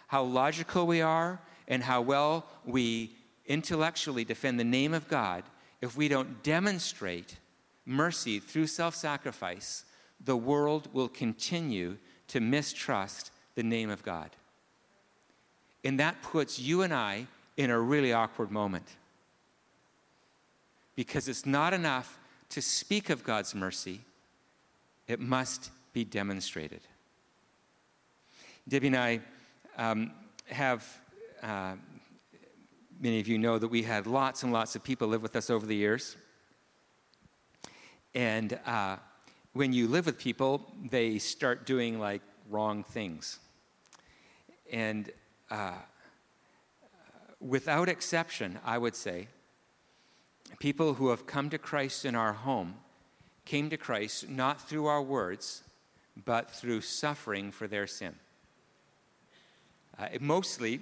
how 0.08 0.24
logical 0.24 0.86
we 0.86 1.02
are, 1.02 1.40
and 1.68 1.84
how 1.84 2.02
well 2.02 2.46
we 2.66 3.12
intellectually 3.46 4.24
defend 4.24 4.60
the 4.60 4.64
name 4.64 4.94
of 4.94 5.08
God. 5.08 5.44
If 5.82 5.96
we 5.96 6.08
don't 6.08 6.44
demonstrate 6.44 7.38
mercy 7.86 8.40
through 8.40 8.68
self 8.68 8.96
sacrifice, 8.96 9.86
the 10.24 10.38
world 10.38 10.90
will 10.94 11.08
continue 11.08 11.98
to 12.28 12.40
mistrust 12.40 13.32
the 13.56 13.64
name 13.64 13.90
of 13.90 14.04
God. 14.04 14.30
And 15.84 16.00
that 16.00 16.22
puts 16.22 16.60
you 16.60 16.82
and 16.82 16.94
I 16.94 17.28
in 17.56 17.70
a 17.70 17.80
really 17.80 18.14
awkward 18.14 18.52
moment. 18.52 18.86
Because 21.00 21.30
it's 21.30 21.46
not 21.46 21.74
enough 21.74 22.20
to 22.50 22.62
speak 22.62 23.10
of 23.10 23.24
God's 23.24 23.56
mercy, 23.56 24.02
it 25.08 25.22
must 25.22 25.72
be 25.94 26.04
demonstrated. 26.04 26.82
Debbie 28.68 28.88
and 28.88 28.98
I 28.98 29.22
um, 29.78 30.12
have, 30.48 30.86
uh, 31.42 31.76
many 33.00 33.22
of 33.22 33.30
you 33.30 33.38
know 33.38 33.58
that 33.58 33.70
we 33.70 33.82
had 33.82 34.08
lots 34.08 34.44
and 34.44 34.52
lots 34.52 34.76
of 34.76 34.84
people 34.84 35.08
live 35.08 35.22
with 35.22 35.38
us 35.38 35.50
over 35.50 35.66
the 35.66 35.74
years. 35.74 36.18
And 38.14 38.60
uh, 38.66 38.98
when 39.54 39.72
you 39.72 39.88
live 39.88 40.06
with 40.06 40.18
people, 40.20 40.70
they 40.92 41.18
start 41.18 41.66
doing 41.66 41.98
like 41.98 42.24
wrong 42.50 42.84
things. 42.84 43.40
And 44.70 45.10
uh, 45.50 45.76
without 47.40 47.88
exception, 47.88 48.60
I 48.66 48.78
would 48.78 48.98
say, 48.98 49.30
people 50.58 50.96
who 50.96 51.10
have 51.10 51.28
come 51.28 51.50
to 51.50 51.58
Christ 51.58 52.06
in 52.06 52.16
our 52.16 52.34
home 52.34 52.76
came 53.46 53.70
to 53.70 53.78
Christ 53.78 54.30
not 54.30 54.62
through 54.62 54.88
our 54.88 55.02
words, 55.02 55.64
but 56.26 56.52
through 56.52 56.82
suffering 56.82 57.52
for 57.52 57.68
their 57.68 57.88
sin. 57.88 58.16
Uh, 59.98 60.08
mostly, 60.20 60.80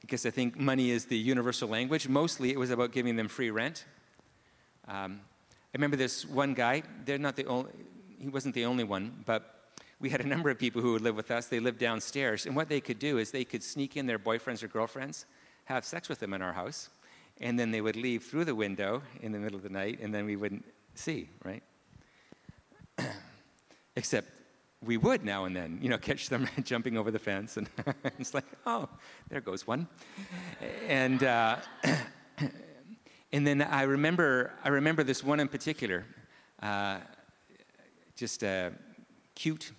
because 0.00 0.24
I 0.26 0.30
think 0.30 0.58
money 0.58 0.90
is 0.90 1.06
the 1.06 1.16
universal 1.16 1.68
language, 1.68 2.08
mostly 2.08 2.50
it 2.50 2.58
was 2.58 2.70
about 2.70 2.92
giving 2.92 3.16
them 3.16 3.28
free 3.28 3.50
rent. 3.50 3.84
Um, 4.88 5.20
I 5.46 5.74
remember 5.74 5.96
this 5.96 6.24
one 6.26 6.54
guy, 6.54 6.82
they're 7.04 7.18
not 7.18 7.36
the 7.36 7.46
only, 7.46 7.70
he 8.18 8.28
wasn't 8.28 8.54
the 8.54 8.64
only 8.66 8.84
one, 8.84 9.24
but 9.26 9.72
we 10.00 10.10
had 10.10 10.20
a 10.20 10.26
number 10.26 10.50
of 10.50 10.58
people 10.58 10.82
who 10.82 10.92
would 10.92 11.02
live 11.02 11.16
with 11.16 11.30
us. 11.30 11.46
They 11.46 11.60
lived 11.60 11.78
downstairs. 11.78 12.46
And 12.46 12.54
what 12.54 12.68
they 12.68 12.80
could 12.80 12.98
do 12.98 13.18
is 13.18 13.30
they 13.30 13.44
could 13.44 13.62
sneak 13.62 13.96
in 13.96 14.06
their 14.06 14.18
boyfriends 14.18 14.62
or 14.62 14.68
girlfriends, 14.68 15.26
have 15.64 15.84
sex 15.84 16.08
with 16.08 16.18
them 16.18 16.34
in 16.34 16.42
our 16.42 16.52
house, 16.52 16.90
and 17.40 17.58
then 17.58 17.70
they 17.70 17.80
would 17.80 17.96
leave 17.96 18.24
through 18.24 18.44
the 18.44 18.54
window 18.54 19.02
in 19.20 19.32
the 19.32 19.38
middle 19.38 19.56
of 19.56 19.62
the 19.62 19.68
night, 19.68 19.98
and 20.00 20.14
then 20.14 20.24
we 20.24 20.36
wouldn't 20.36 20.64
see, 20.94 21.28
right? 21.44 21.62
Except 23.96 24.28
we 24.82 24.96
would 24.96 25.24
now 25.24 25.44
and 25.44 25.56
then, 25.56 25.78
you 25.80 25.88
know, 25.88 25.98
catch 25.98 26.28
them 26.28 26.48
jumping 26.62 26.96
over 26.96 27.10
the 27.10 27.18
fence, 27.18 27.56
and 27.56 27.68
it's 28.18 28.34
like, 28.34 28.44
oh, 28.66 28.88
there 29.28 29.40
goes 29.40 29.66
one. 29.66 29.88
And 30.86 31.22
uh, 31.24 31.56
and 33.32 33.46
then 33.46 33.62
I 33.62 33.82
remember, 33.82 34.52
I 34.62 34.68
remember 34.68 35.02
this 35.02 35.24
one 35.24 35.40
in 35.40 35.48
particular, 35.48 36.04
uh, 36.62 36.98
just 38.16 38.42
a 38.42 38.72
cute, 39.34 39.72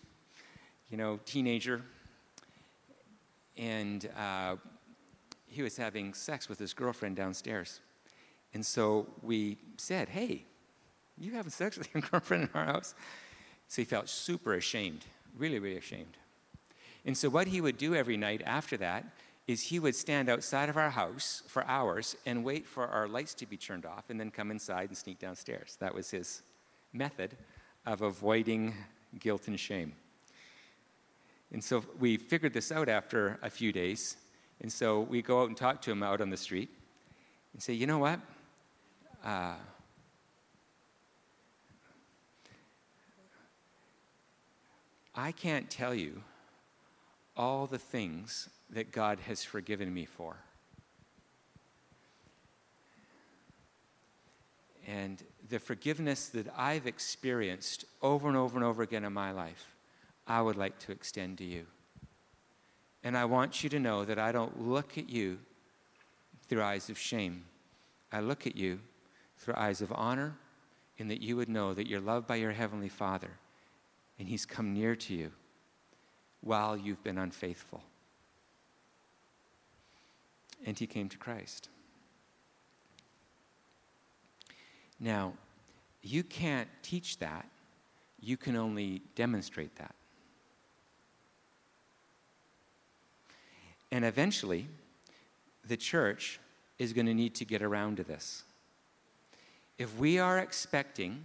you 0.90 0.98
know, 0.98 1.20
teenager, 1.26 1.82
and 3.58 4.10
uh, 4.18 4.58
he 5.56 5.62
was 5.62 5.78
having 5.78 6.14
sex 6.14 6.50
with 6.50 6.60
his 6.60 6.74
girlfriend 6.74 7.16
downstairs. 7.16 7.80
And 8.54 8.66
so 8.66 9.08
we 9.22 9.58
said, 9.78 10.10
Hey, 10.10 10.44
you 11.18 11.32
having 11.32 11.52
sex 11.52 11.78
with 11.78 11.88
your 11.94 12.02
girlfriend 12.12 12.44
in 12.44 12.50
our 12.54 12.66
house? 12.66 12.94
So 13.70 13.82
he 13.82 13.86
felt 13.86 14.10
super 14.10 14.56
ashamed, 14.56 15.06
really, 15.38 15.60
really 15.60 15.78
ashamed. 15.78 16.18
And 17.06 17.18
so 17.18 17.30
what 17.30 17.48
he 17.48 17.62
would 17.62 17.78
do 17.78 17.96
every 17.96 18.18
night 18.18 18.42
after 18.46 18.76
that 18.78 19.06
is 19.48 19.62
he 19.62 19.80
would 19.80 19.96
stand 19.96 20.28
outside 20.28 20.68
of 20.68 20.76
our 20.76 20.90
house 20.90 21.42
for 21.48 21.64
hours 21.68 22.18
and 22.26 22.44
wait 22.44 22.68
for 22.68 22.88
our 22.88 23.08
lights 23.08 23.34
to 23.36 23.46
be 23.46 23.56
turned 23.56 23.86
off 23.86 24.10
and 24.10 24.20
then 24.20 24.32
come 24.32 24.52
inside 24.52 24.90
and 24.90 24.98
sneak 24.98 25.20
downstairs. 25.20 25.78
That 25.80 25.96
was 25.96 26.12
his 26.12 26.42
method 26.92 27.38
of 27.86 28.02
avoiding 28.02 28.74
guilt 29.20 29.48
and 29.48 29.58
shame. 29.58 29.94
And 31.54 31.64
so 31.64 31.86
we 31.98 32.18
figured 32.18 32.54
this 32.54 32.74
out 32.74 32.90
after 32.90 33.40
a 33.42 33.50
few 33.50 33.72
days. 33.72 34.18
And 34.62 34.72
so 34.72 35.02
we 35.02 35.22
go 35.22 35.42
out 35.42 35.50
and 35.50 35.58
talk 35.58 35.82
to 35.84 35.92
him 35.92 36.02
out 36.02 36.22
on 36.22 36.30
the 36.30 36.38
street 36.38 36.70
and 37.54 37.62
say, 37.62 37.74
you 37.74 37.88
know 37.88 38.00
what? 38.00 38.20
Uh, 39.24 39.56
I 45.14 45.32
can't 45.32 45.70
tell 45.70 45.96
you 45.96 46.22
all 47.38 47.68
the 47.68 47.78
things 47.78 48.50
that 48.70 48.92
God 48.92 49.20
has 49.22 49.44
forgiven 49.44 49.94
me 49.94 50.06
for. 50.06 50.38
And 54.88 55.24
the 55.50 55.60
forgiveness 55.60 56.28
that 56.30 56.48
I've 56.56 56.86
experienced 56.86 57.86
over 58.02 58.28
and 58.28 58.38
over 58.38 58.56
and 58.56 58.64
over 58.64 58.84
again 58.84 59.04
in 59.04 59.14
my 59.14 59.32
life, 59.32 59.76
I 60.28 60.42
would 60.42 60.56
like 60.56 60.80
to 60.80 60.92
extend 60.92 61.38
to 61.40 61.44
you. 61.44 61.66
And 63.06 63.16
I 63.16 63.26
want 63.26 63.64
you 63.64 63.70
to 63.70 63.80
know 63.80 64.04
that 64.04 64.18
I 64.18 64.32
don't 64.32 64.68
look 64.68 64.98
at 64.98 65.12
you 65.12 65.38
through 66.50 66.64
eyes 66.64 66.90
of 66.90 66.98
shame. 66.98 67.46
I 68.12 68.20
look 68.20 68.48
at 68.48 68.56
you 68.56 68.80
through 69.38 69.54
eyes 69.56 69.80
of 69.82 69.92
honor, 69.94 70.34
and 70.98 71.12
that 71.12 71.22
you 71.22 71.36
would 71.36 71.48
know 71.48 71.76
that 71.76 71.88
you're 71.88 72.02
loved 72.02 72.26
by 72.26 72.38
your 72.38 72.52
Heavenly 72.52 72.90
Father, 72.90 73.30
and 74.18 74.28
He's 74.28 74.44
come 74.44 74.74
near 74.74 74.96
to 74.96 75.14
you 75.14 75.32
while 76.42 76.76
you've 76.76 77.04
been 77.04 77.20
unfaithful. 77.20 77.84
And 80.66 80.80
He 80.80 80.88
came 80.88 81.08
to 81.10 81.18
Christ. 81.18 81.70
Now, 85.00 85.34
you 86.02 86.24
can't 86.24 86.70
teach 86.82 87.20
that, 87.20 87.48
you 88.20 88.36
can 88.36 88.56
only 88.56 89.04
demonstrate 89.14 89.76
that. 89.76 89.94
And 93.92 94.04
eventually, 94.04 94.68
the 95.68 95.78
church 95.78 96.40
is 96.78 96.94
going 96.94 97.06
to 97.06 97.14
need 97.14 97.36
to 97.36 97.46
get 97.46 97.62
around 97.62 97.98
to 97.98 98.04
this. 98.04 98.44
If 99.78 99.98
we 99.98 100.20
are 100.20 100.40
expecting 100.40 101.24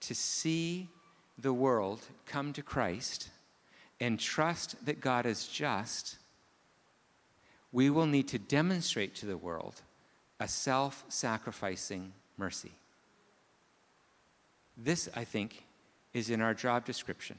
to 0.00 0.14
see 0.14 0.88
the 1.38 1.52
world 1.52 2.00
come 2.26 2.52
to 2.54 2.62
Christ 2.62 3.28
and 4.00 4.18
trust 4.18 4.84
that 4.86 5.00
God 5.00 5.26
is 5.26 5.46
just, 5.46 6.16
we 7.72 7.90
will 7.90 8.06
need 8.06 8.28
to 8.28 8.38
demonstrate 8.38 9.14
to 9.16 9.26
the 9.26 9.36
world 9.36 9.82
a 10.40 10.48
self 10.48 11.04
sacrificing 11.08 12.12
mercy. 12.36 12.72
This, 14.76 15.08
I 15.14 15.24
think, 15.24 15.64
is 16.12 16.28
in 16.28 16.42
our 16.42 16.54
job 16.54 16.84
description 16.84 17.38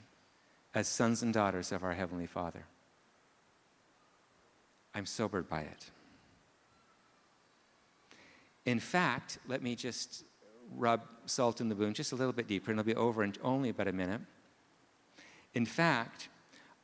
as 0.74 0.88
sons 0.88 1.22
and 1.22 1.34
daughters 1.34 1.72
of 1.72 1.84
our 1.84 1.94
Heavenly 1.94 2.26
Father. 2.26 2.64
I'm 4.98 5.06
sobered 5.06 5.48
by 5.48 5.60
it. 5.62 5.92
In 8.66 8.80
fact, 8.80 9.38
let 9.48 9.62
me 9.62 9.76
just 9.76 10.24
rub 10.76 11.02
salt 11.28 11.62
in 11.62 11.70
the 11.70 11.76
wound 11.76 11.94
just 11.94 12.14
a 12.14 12.16
little 12.16 12.34
bit 12.34 12.48
deeper, 12.48 12.72
and 12.72 12.80
it'll 12.80 12.88
be 12.88 12.96
over 12.96 13.24
in 13.24 13.36
only 13.44 13.70
about 13.70 13.88
a 13.88 13.92
minute. 13.92 14.22
In 15.54 15.68
fact, 15.68 16.30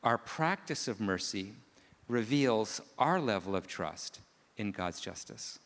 our 0.04 0.20
practice 0.20 0.88
of 0.88 1.02
mercy 1.02 1.54
reveals 2.08 2.82
our 3.00 3.20
level 3.20 3.56
of 3.56 3.66
trust 3.66 4.20
in 4.58 4.72
God's 4.72 5.02
justice. 5.02 5.58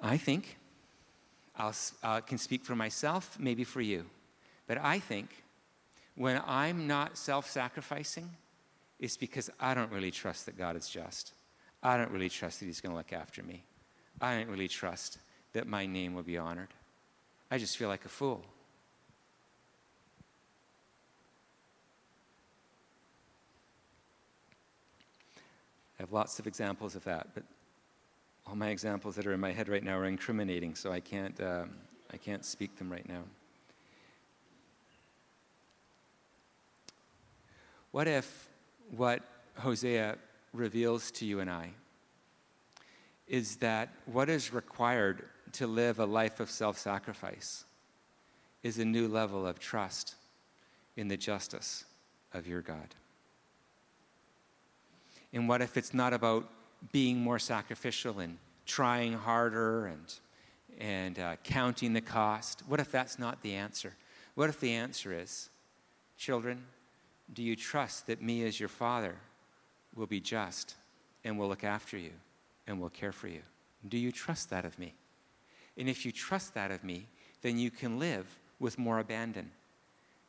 I 0.00 0.18
think 0.18 0.56
I 1.58 1.72
uh, 2.04 2.20
can 2.20 2.38
speak 2.38 2.64
for 2.64 2.76
myself, 2.76 3.36
maybe 3.40 3.64
for 3.64 3.80
you. 3.80 4.06
But 4.68 4.78
I 4.78 5.00
think 5.00 5.30
when 6.14 6.40
I'm 6.46 6.86
not 6.86 7.18
self 7.18 7.50
sacrificing, 7.50 8.30
it's 8.98 9.16
because 9.16 9.50
I 9.60 9.74
don't 9.74 9.92
really 9.92 10.10
trust 10.10 10.46
that 10.46 10.56
God 10.56 10.76
is 10.76 10.88
just. 10.88 11.32
I 11.82 11.96
don't 11.96 12.10
really 12.10 12.28
trust 12.28 12.60
that 12.60 12.66
He's 12.66 12.80
going 12.80 12.92
to 12.92 12.96
look 12.96 13.12
after 13.12 13.42
me. 13.42 13.64
I 14.20 14.36
don't 14.36 14.48
really 14.48 14.68
trust 14.68 15.18
that 15.52 15.66
my 15.66 15.86
name 15.86 16.14
will 16.14 16.22
be 16.22 16.38
honored. 16.38 16.68
I 17.50 17.58
just 17.58 17.76
feel 17.76 17.88
like 17.88 18.04
a 18.04 18.08
fool. 18.08 18.44
I 25.98 26.02
have 26.02 26.12
lots 26.12 26.38
of 26.38 26.46
examples 26.46 26.94
of 26.94 27.04
that, 27.04 27.28
but 27.34 27.42
all 28.46 28.54
my 28.54 28.68
examples 28.68 29.16
that 29.16 29.26
are 29.26 29.32
in 29.32 29.40
my 29.40 29.52
head 29.52 29.68
right 29.68 29.82
now 29.82 29.96
are 29.96 30.04
incriminating, 30.04 30.74
so 30.74 30.92
I 30.92 31.00
can't, 31.00 31.40
um, 31.40 31.70
I 32.12 32.16
can't 32.16 32.44
speak 32.44 32.76
them 32.78 32.90
right 32.90 33.08
now. 33.08 33.22
What 37.92 38.06
if 38.06 38.48
what 38.90 39.22
Hosea 39.56 40.16
reveals 40.52 41.10
to 41.12 41.26
you 41.26 41.40
and 41.40 41.50
I 41.50 41.70
is 43.26 43.56
that 43.56 43.90
what 44.06 44.28
is 44.28 44.52
required 44.52 45.24
to 45.52 45.66
live 45.66 45.98
a 45.98 46.06
life 46.06 46.40
of 46.40 46.50
self 46.50 46.78
sacrifice 46.78 47.64
is 48.62 48.78
a 48.78 48.84
new 48.84 49.08
level 49.08 49.46
of 49.46 49.58
trust 49.58 50.14
in 50.96 51.08
the 51.08 51.16
justice 51.16 51.84
of 52.32 52.46
your 52.46 52.62
God. 52.62 52.94
And 55.32 55.48
what 55.48 55.60
if 55.60 55.76
it's 55.76 55.92
not 55.92 56.12
about 56.12 56.48
being 56.92 57.18
more 57.18 57.38
sacrificial 57.38 58.20
and 58.20 58.38
trying 58.64 59.12
harder 59.12 59.86
and, 59.86 60.14
and 60.78 61.18
uh, 61.18 61.36
counting 61.44 61.92
the 61.92 62.00
cost? 62.00 62.62
What 62.66 62.80
if 62.80 62.90
that's 62.90 63.18
not 63.18 63.42
the 63.42 63.54
answer? 63.54 63.94
What 64.34 64.50
if 64.50 64.60
the 64.60 64.72
answer 64.72 65.12
is, 65.12 65.48
children, 66.16 66.64
do 67.32 67.42
you 67.42 67.56
trust 67.56 68.06
that 68.06 68.22
me 68.22 68.44
as 68.44 68.60
your 68.60 68.68
father 68.68 69.16
will 69.94 70.06
be 70.06 70.20
just 70.20 70.74
and 71.24 71.38
will 71.38 71.48
look 71.48 71.64
after 71.64 71.96
you 71.96 72.12
and 72.66 72.80
will 72.80 72.88
care 72.88 73.12
for 73.12 73.28
you? 73.28 73.42
Do 73.88 73.98
you 73.98 74.12
trust 74.12 74.50
that 74.50 74.64
of 74.64 74.78
me? 74.78 74.94
And 75.76 75.88
if 75.88 76.06
you 76.06 76.12
trust 76.12 76.54
that 76.54 76.70
of 76.70 76.84
me, 76.84 77.06
then 77.42 77.58
you 77.58 77.70
can 77.70 77.98
live 77.98 78.26
with 78.58 78.78
more 78.78 78.98
abandon. 78.98 79.50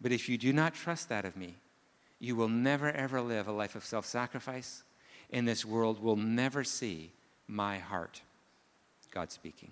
But 0.01 0.12
if 0.12 0.27
you 0.27 0.38
do 0.38 0.51
not 0.53 0.73
trust 0.73 1.10
that 1.10 1.25
of 1.25 1.38
me, 1.38 1.55
you 2.19 2.36
will 2.36 2.49
never 2.49 2.91
ever 2.91 3.21
live 3.21 3.47
a 3.47 3.51
life 3.51 3.75
of 3.75 3.86
self 3.86 4.05
sacrifice, 4.05 4.83
and 5.31 5.47
this 5.47 5.65
world 5.65 6.01
will 6.01 6.15
never 6.15 6.63
see 6.63 7.12
my 7.47 7.77
heart. 7.77 8.21
God 9.12 9.31
speaking. 9.31 9.71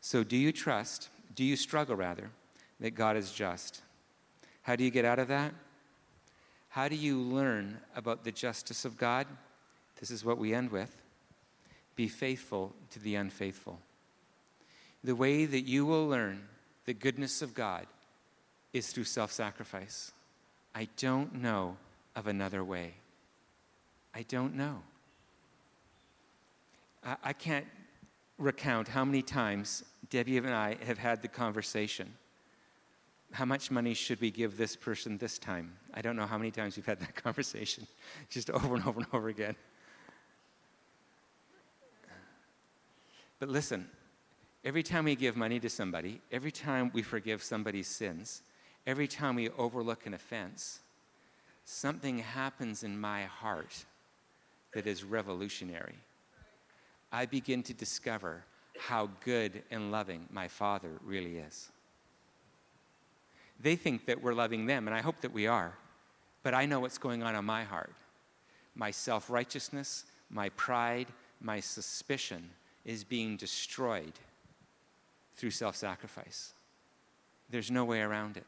So, 0.00 0.24
do 0.24 0.36
you 0.36 0.52
trust, 0.52 1.08
do 1.34 1.44
you 1.44 1.56
struggle 1.56 1.96
rather, 1.96 2.30
that 2.80 2.94
God 2.94 3.16
is 3.16 3.32
just? 3.32 3.82
How 4.62 4.76
do 4.76 4.84
you 4.84 4.90
get 4.90 5.04
out 5.04 5.18
of 5.18 5.28
that? 5.28 5.52
How 6.68 6.88
do 6.88 6.96
you 6.96 7.18
learn 7.18 7.78
about 7.96 8.24
the 8.24 8.32
justice 8.32 8.84
of 8.84 8.96
God? 8.96 9.26
This 9.98 10.10
is 10.10 10.24
what 10.24 10.38
we 10.38 10.54
end 10.54 10.70
with. 10.70 10.96
Be 11.96 12.08
faithful 12.08 12.72
to 12.90 12.98
the 12.98 13.16
unfaithful. 13.16 13.80
The 15.02 15.16
way 15.16 15.44
that 15.44 15.62
you 15.62 15.84
will 15.84 16.08
learn 16.08 16.42
the 16.86 16.94
goodness 16.94 17.42
of 17.42 17.54
God 17.54 17.86
is 18.72 18.92
through 18.92 19.04
self 19.04 19.32
sacrifice. 19.32 20.12
I 20.74 20.88
don't 20.96 21.42
know 21.42 21.76
of 22.14 22.26
another 22.26 22.62
way. 22.62 22.94
I 24.14 24.22
don't 24.22 24.54
know. 24.54 24.82
I, 27.04 27.16
I 27.24 27.32
can't 27.32 27.66
recount 28.38 28.88
how 28.88 29.04
many 29.04 29.22
times 29.22 29.84
Debbie 30.08 30.38
and 30.38 30.50
I 30.50 30.76
have 30.86 30.98
had 30.98 31.22
the 31.22 31.28
conversation. 31.28 32.14
How 33.32 33.44
much 33.44 33.70
money 33.70 33.94
should 33.94 34.20
we 34.20 34.30
give 34.30 34.56
this 34.56 34.74
person 34.74 35.16
this 35.18 35.38
time? 35.38 35.76
I 35.94 36.02
don't 36.02 36.16
know 36.16 36.26
how 36.26 36.36
many 36.36 36.50
times 36.50 36.76
we've 36.76 36.86
had 36.86 37.00
that 37.00 37.14
conversation, 37.24 37.86
just 38.28 38.50
over 38.50 38.74
and 38.74 38.84
over 38.84 39.00
and 39.00 39.08
over 39.12 39.28
again. 39.28 39.54
But 43.38 43.48
listen, 43.48 43.88
every 44.64 44.82
time 44.82 45.04
we 45.04 45.14
give 45.14 45.36
money 45.36 45.58
to 45.60 45.70
somebody, 45.70 46.20
every 46.30 46.52
time 46.52 46.90
we 46.92 47.02
forgive 47.02 47.42
somebody's 47.42 47.88
sins, 47.88 48.42
every 48.86 49.08
time 49.08 49.36
we 49.36 49.48
overlook 49.50 50.06
an 50.06 50.14
offense, 50.14 50.80
something 51.64 52.18
happens 52.18 52.82
in 52.82 53.00
my 53.00 53.24
heart 53.24 53.84
that 54.74 54.86
is 54.86 55.04
revolutionary. 55.04 55.96
I 57.12 57.26
begin 57.26 57.62
to 57.64 57.74
discover 57.74 58.44
how 58.78 59.10
good 59.24 59.62
and 59.70 59.90
loving 59.90 60.26
my 60.30 60.48
Father 60.48 60.90
really 61.04 61.38
is. 61.38 61.70
They 63.62 63.76
think 63.76 64.06
that 64.06 64.22
we're 64.22 64.34
loving 64.34 64.66
them, 64.66 64.88
and 64.88 64.96
I 64.96 65.00
hope 65.00 65.20
that 65.20 65.32
we 65.32 65.46
are, 65.46 65.74
but 66.42 66.54
I 66.54 66.66
know 66.66 66.80
what's 66.80 66.98
going 66.98 67.22
on 67.22 67.34
in 67.34 67.44
my 67.44 67.64
heart. 67.64 67.92
My 68.74 68.90
self 68.90 69.28
righteousness, 69.28 70.04
my 70.30 70.48
pride, 70.50 71.08
my 71.40 71.60
suspicion 71.60 72.50
is 72.84 73.04
being 73.04 73.36
destroyed 73.36 74.14
through 75.36 75.50
self 75.50 75.76
sacrifice. 75.76 76.54
There's 77.50 77.70
no 77.70 77.84
way 77.84 78.00
around 78.00 78.36
it. 78.36 78.46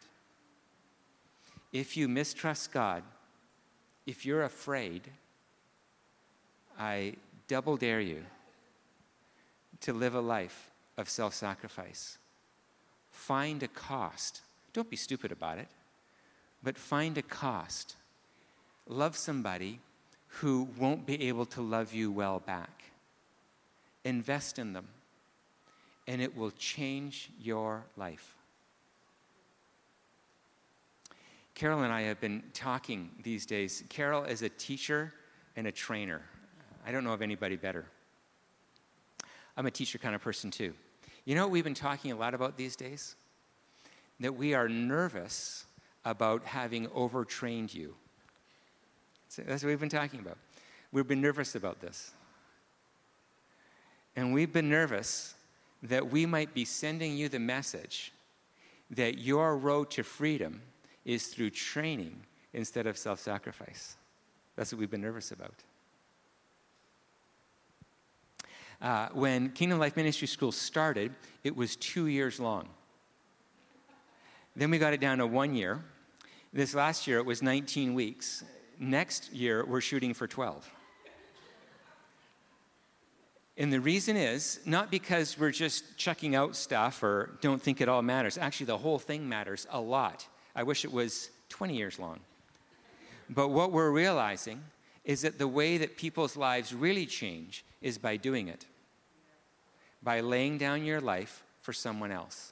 If 1.73 1.97
you 1.97 2.09
mistrust 2.09 2.73
God, 2.73 3.03
if 4.07 4.25
you're 4.25 4.45
afraid, 4.45 5.03
I 6.79 7.15
double 7.49 7.77
dare 7.77 8.01
you 8.01 8.25
to 9.81 9.93
live 9.93 10.15
a 10.15 10.21
life 10.21 10.71
of 10.97 11.09
self 11.09 11.35
sacrifice. 11.35 12.19
Find 13.11 13.63
a 13.63 13.69
cost. 13.69 14.41
Don't 14.73 14.89
be 14.89 14.97
stupid 14.97 15.33
about 15.33 15.59
it, 15.59 15.69
but 16.63 16.79
find 16.79 17.19
a 17.19 17.23
cost. 17.23 17.97
Love 18.87 19.17
somebody 19.17 19.81
who 20.27 20.69
won't 20.79 21.07
be 21.07 21.29
able 21.29 21.47
to 21.47 21.61
love 21.61 21.93
you 21.93 22.11
well 22.11 22.41
back. 22.41 22.85
Invest 24.05 24.59
in 24.59 24.73
them, 24.73 24.89
and 26.09 26.23
it 26.23 26.37
will 26.37 26.51
change 26.53 27.31
your 27.41 27.85
life. 27.97 28.35
Carol 31.55 31.83
and 31.83 31.93
I 31.93 32.03
have 32.03 32.21
been 32.21 32.43
talking 32.55 33.11
these 33.23 33.45
days. 33.45 33.85
Carol 33.91 34.25
is 34.25 34.43
a 34.43 34.49
teacher 34.49 35.13
and 35.55 35.67
a 35.67 35.73
trainer. 35.73 36.23
I 36.87 36.93
don't 36.93 37.05
know 37.05 37.13
of 37.13 37.23
anybody 37.23 37.57
better. 37.57 37.85
I'm 39.57 39.67
a 39.67 39.71
teacher 39.71 39.99
kind 39.99 40.15
of 40.15 40.23
person 40.23 40.51
too. 40.51 40.73
You 41.25 41.35
know 41.35 41.43
what 41.43 41.51
we've 41.51 41.63
been 41.63 41.75
talking 41.75 42.11
a 42.11 42.17
lot 42.17 42.33
about 42.35 42.57
these 42.57 42.75
days? 42.75 43.17
That 44.23 44.35
we 44.35 44.55
are 44.55 44.69
nervous 44.69 45.67
about 46.05 46.45
having 46.45 46.89
overtrained 46.95 47.73
you. 47.73 47.95
That's 49.37 49.63
what 49.63 49.69
we've 49.69 49.81
been 49.81 49.89
talking 49.89 50.21
about. 50.21 50.39
We've 50.93 51.07
been 51.07 51.21
nervous 51.21 51.55
about 51.55 51.81
this. 51.81 52.13
And 54.15 54.33
we've 54.33 54.53
been 54.53 54.69
nervous 54.69 55.35
that 55.83 56.11
we 56.11 56.27
might 56.27 56.55
be 56.55 56.65
sending 56.65 57.17
you 57.17 57.29
the 57.29 57.39
message 57.39 58.13
that 58.91 59.19
your 59.19 59.57
road 59.57 59.91
to 59.93 60.03
freedom 60.03 60.61
is 61.05 61.29
through 61.29 61.51
training 61.51 62.21
instead 62.53 62.87
of 62.87 62.97
self 62.97 63.19
sacrifice. 63.19 63.97
That's 64.55 64.73
what 64.73 64.79
we've 64.79 64.91
been 64.91 65.01
nervous 65.01 65.33
about. 65.33 65.55
Uh, 68.81 69.09
when 69.15 69.51
Kingdom 69.51 69.79
Life 69.79 69.97
Ministry 69.97 70.29
School 70.29 70.53
started, 70.53 71.13
it 71.43 71.57
was 71.57 71.77
two 71.77 72.07
years 72.07 72.39
long. 72.39 72.69
Then 74.55 74.71
we 74.71 74.79
got 74.79 74.93
it 74.93 75.01
down 75.01 75.19
to 75.19 75.27
one 75.27 75.55
year. 75.55 75.83
This 76.53 76.75
last 76.75 77.07
year, 77.07 77.19
it 77.19 77.25
was 77.25 77.43
19 77.43 77.95
weeks. 77.95 78.45
Next 78.79 79.33
year, 79.33 79.65
we're 79.65 79.81
shooting 79.81 80.13
for 80.13 80.27
12. 80.27 80.71
And 83.57 83.73
the 83.73 83.81
reason 83.81 84.17
is 84.17 84.61
not 84.65 84.91
because 84.91 85.39
we're 85.39 85.51
just 85.51 85.97
chucking 85.97 86.35
out 86.35 86.57
stuff 86.57 87.03
or 87.03 87.39
don't 87.41 87.61
think 87.61 87.81
it 87.81 87.89
all 87.89 88.03
matters. 88.03 88.39
Actually, 88.39 88.67
the 88.67 88.79
whole 88.79 88.99
thing 88.99 89.29
matters 89.29 89.67
a 89.71 89.81
lot. 89.81 90.27
I 90.55 90.63
wish 90.63 90.85
it 90.85 90.93
was 90.93 91.31
20 91.51 91.77
years 91.77 91.99
long. 91.99 92.21
But 93.31 93.49
what 93.49 93.73
we're 93.73 93.91
realizing 93.91 94.63
is 95.05 95.23
that 95.23 95.39
the 95.39 95.49
way 95.49 95.79
that 95.79 95.97
people's 95.97 96.37
lives 96.37 96.75
really 96.75 97.07
change 97.07 97.65
is 97.81 97.99
by 97.99 98.17
doing 98.17 98.49
it, 98.49 98.67
by 100.03 100.21
laying 100.21 100.59
down 100.59 100.85
your 100.85 101.01
life 101.01 101.45
for 101.61 101.73
someone 101.73 102.13
else. 102.13 102.52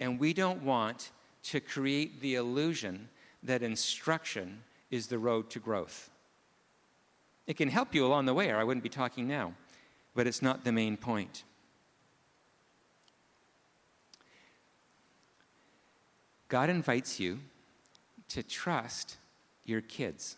And 0.00 0.18
we 0.18 0.32
don't 0.32 0.62
want 0.62 1.10
to 1.44 1.60
create 1.60 2.20
the 2.20 2.36
illusion 2.36 3.08
that 3.42 3.62
instruction 3.62 4.62
is 4.90 5.06
the 5.06 5.18
road 5.18 5.50
to 5.50 5.58
growth. 5.58 6.10
It 7.46 7.56
can 7.56 7.68
help 7.68 7.94
you 7.94 8.06
along 8.06 8.26
the 8.26 8.34
way, 8.34 8.50
or 8.50 8.56
I 8.56 8.64
wouldn't 8.64 8.82
be 8.82 8.90
talking 8.90 9.26
now, 9.26 9.54
but 10.14 10.26
it's 10.26 10.42
not 10.42 10.64
the 10.64 10.72
main 10.72 10.96
point. 10.96 11.44
God 16.48 16.70
invites 16.70 17.20
you 17.20 17.40
to 18.28 18.42
trust 18.42 19.16
your 19.64 19.80
kids. 19.82 20.36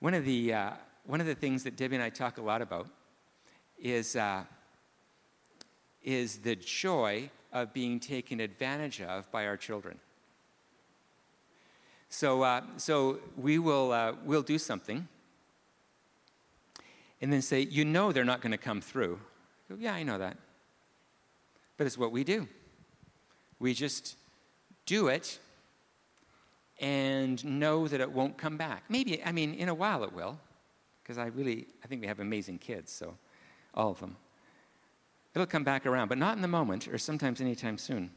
One 0.00 0.14
of 0.14 0.24
the, 0.24 0.52
uh, 0.52 0.70
one 1.06 1.20
of 1.20 1.26
the 1.26 1.34
things 1.34 1.64
that 1.64 1.76
Debbie 1.76 1.96
and 1.96 2.04
I 2.04 2.10
talk 2.10 2.36
a 2.36 2.42
lot 2.42 2.60
about 2.60 2.88
is, 3.78 4.16
uh, 4.16 4.44
is 6.04 6.38
the 6.38 6.56
joy 6.56 7.30
of 7.52 7.72
being 7.72 7.98
taken 7.98 8.40
advantage 8.40 9.00
of 9.00 9.30
by 9.30 9.46
our 9.46 9.56
children. 9.56 9.98
So, 12.08 12.42
uh, 12.42 12.62
so 12.76 13.18
we 13.36 13.58
will 13.58 13.90
uh, 13.90 14.12
we'll 14.24 14.42
do 14.42 14.58
something 14.58 15.08
and 17.20 17.32
then 17.32 17.42
say, 17.42 17.60
You 17.62 17.84
know, 17.84 18.12
they're 18.12 18.24
not 18.24 18.40
going 18.40 18.52
to 18.52 18.58
come 18.58 18.80
through. 18.80 19.18
Go, 19.68 19.76
yeah, 19.78 19.94
I 19.94 20.02
know 20.02 20.18
that. 20.18 20.36
But 21.76 21.86
it's 21.86 21.98
what 21.98 22.12
we 22.12 22.22
do. 22.22 22.46
We 23.58 23.74
just 23.74 24.16
do 24.86 25.08
it 25.08 25.38
and 26.78 27.42
know 27.44 27.88
that 27.88 28.00
it 28.00 28.10
won't 28.12 28.36
come 28.36 28.56
back. 28.56 28.84
Maybe, 28.88 29.24
I 29.24 29.32
mean, 29.32 29.54
in 29.54 29.68
a 29.68 29.74
while 29.74 30.04
it 30.04 30.12
will, 30.12 30.38
because 31.02 31.18
I 31.18 31.26
really, 31.26 31.66
I 31.82 31.86
think 31.86 32.00
we 32.00 32.06
have 32.06 32.20
amazing 32.20 32.58
kids, 32.58 32.92
so 32.92 33.16
all 33.74 33.90
of 33.90 34.00
them. 34.00 34.16
It'll 35.34 35.46
come 35.46 35.64
back 35.64 35.84
around, 35.84 36.08
but 36.08 36.18
not 36.18 36.36
in 36.36 36.42
the 36.42 36.48
moment 36.48 36.86
or 36.88 36.96
sometimes 36.98 37.40
anytime 37.40 37.78
soon. 37.78 38.10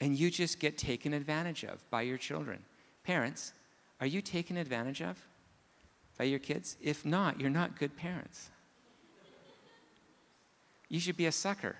and 0.00 0.16
you 0.18 0.30
just 0.30 0.58
get 0.58 0.78
taken 0.78 1.12
advantage 1.12 1.64
of 1.64 1.88
by 1.90 2.02
your 2.02 2.16
children. 2.16 2.64
Parents, 3.04 3.52
are 4.00 4.06
you 4.06 4.22
taken 4.22 4.56
advantage 4.56 5.02
of 5.02 5.18
by 6.16 6.24
your 6.24 6.38
kids? 6.38 6.76
If 6.80 7.04
not, 7.04 7.40
you're 7.40 7.50
not 7.50 7.78
good 7.78 7.96
parents. 7.96 8.50
You 10.88 10.98
should 11.00 11.16
be 11.16 11.26
a 11.26 11.32
sucker. 11.32 11.76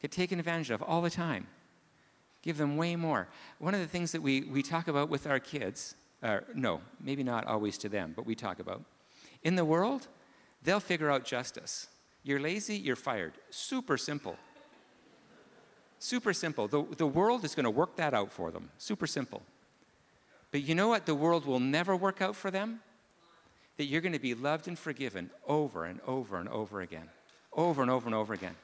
Get 0.00 0.12
taken 0.12 0.38
advantage 0.38 0.70
of 0.70 0.82
all 0.82 1.02
the 1.02 1.10
time. 1.10 1.46
Give 2.42 2.56
them 2.56 2.76
way 2.76 2.94
more. 2.94 3.28
One 3.58 3.74
of 3.74 3.80
the 3.80 3.86
things 3.86 4.12
that 4.12 4.22
we, 4.22 4.42
we 4.42 4.62
talk 4.62 4.88
about 4.88 5.08
with 5.08 5.26
our 5.26 5.40
kids, 5.40 5.94
uh, 6.22 6.40
no, 6.54 6.80
maybe 7.00 7.22
not 7.22 7.46
always 7.46 7.78
to 7.78 7.88
them, 7.88 8.12
but 8.14 8.26
we 8.26 8.34
talk 8.34 8.60
about. 8.60 8.82
In 9.42 9.56
the 9.56 9.64
world, 9.64 10.08
they'll 10.62 10.80
figure 10.80 11.10
out 11.10 11.24
justice. 11.24 11.88
You're 12.24 12.40
lazy, 12.40 12.76
you're 12.76 12.96
fired. 12.96 13.34
Super 13.50 13.96
simple. 13.96 14.36
Super 15.98 16.32
simple. 16.32 16.66
The, 16.66 16.84
the 16.96 17.06
world 17.06 17.44
is 17.44 17.54
going 17.54 17.64
to 17.64 17.70
work 17.70 17.96
that 17.96 18.14
out 18.14 18.32
for 18.32 18.50
them. 18.50 18.70
Super 18.78 19.06
simple. 19.06 19.42
But 20.50 20.62
you 20.62 20.74
know 20.74 20.88
what 20.88 21.06
the 21.06 21.14
world 21.14 21.46
will 21.46 21.60
never 21.60 21.94
work 21.94 22.22
out 22.22 22.34
for 22.34 22.50
them? 22.50 22.80
That 23.76 23.84
you're 23.84 24.00
going 24.00 24.12
to 24.12 24.18
be 24.18 24.34
loved 24.34 24.68
and 24.68 24.78
forgiven 24.78 25.30
over 25.46 25.84
and 25.84 26.00
over 26.06 26.38
and 26.38 26.48
over 26.48 26.80
again. 26.80 27.08
Over 27.52 27.82
and 27.82 27.90
over 27.90 28.06
and 28.06 28.14
over 28.14 28.32
again. 28.32 28.54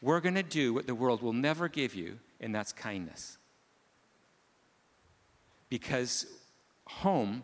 We're 0.00 0.20
going 0.20 0.36
to 0.36 0.42
do 0.42 0.72
what 0.72 0.86
the 0.86 0.94
world 0.94 1.22
will 1.22 1.32
never 1.32 1.68
give 1.68 1.94
you, 1.94 2.18
and 2.40 2.54
that's 2.54 2.72
kindness. 2.72 3.38
Because 5.68 6.26
home 6.86 7.42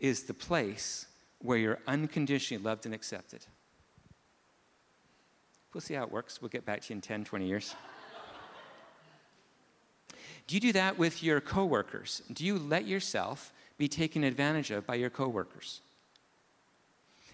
is 0.00 0.24
the 0.24 0.34
place 0.34 1.06
where 1.38 1.58
you're 1.58 1.78
unconditionally 1.86 2.62
loved 2.62 2.86
and 2.86 2.94
accepted. 2.94 3.46
We'll 5.74 5.80
see 5.80 5.94
how 5.94 6.04
it 6.04 6.12
works. 6.12 6.40
We'll 6.40 6.50
get 6.50 6.64
back 6.64 6.82
to 6.82 6.90
you 6.90 6.96
in 6.96 7.00
10, 7.00 7.24
20 7.24 7.46
years. 7.46 7.74
Do 10.46 10.54
you 10.54 10.60
do 10.60 10.72
that 10.72 10.98
with 10.98 11.22
your 11.22 11.40
coworkers? 11.40 12.22
Do 12.32 12.44
you 12.44 12.58
let 12.58 12.86
yourself 12.86 13.52
be 13.76 13.88
taken 13.88 14.22
advantage 14.22 14.70
of 14.70 14.86
by 14.86 14.94
your 14.94 15.10
coworkers? 15.10 15.80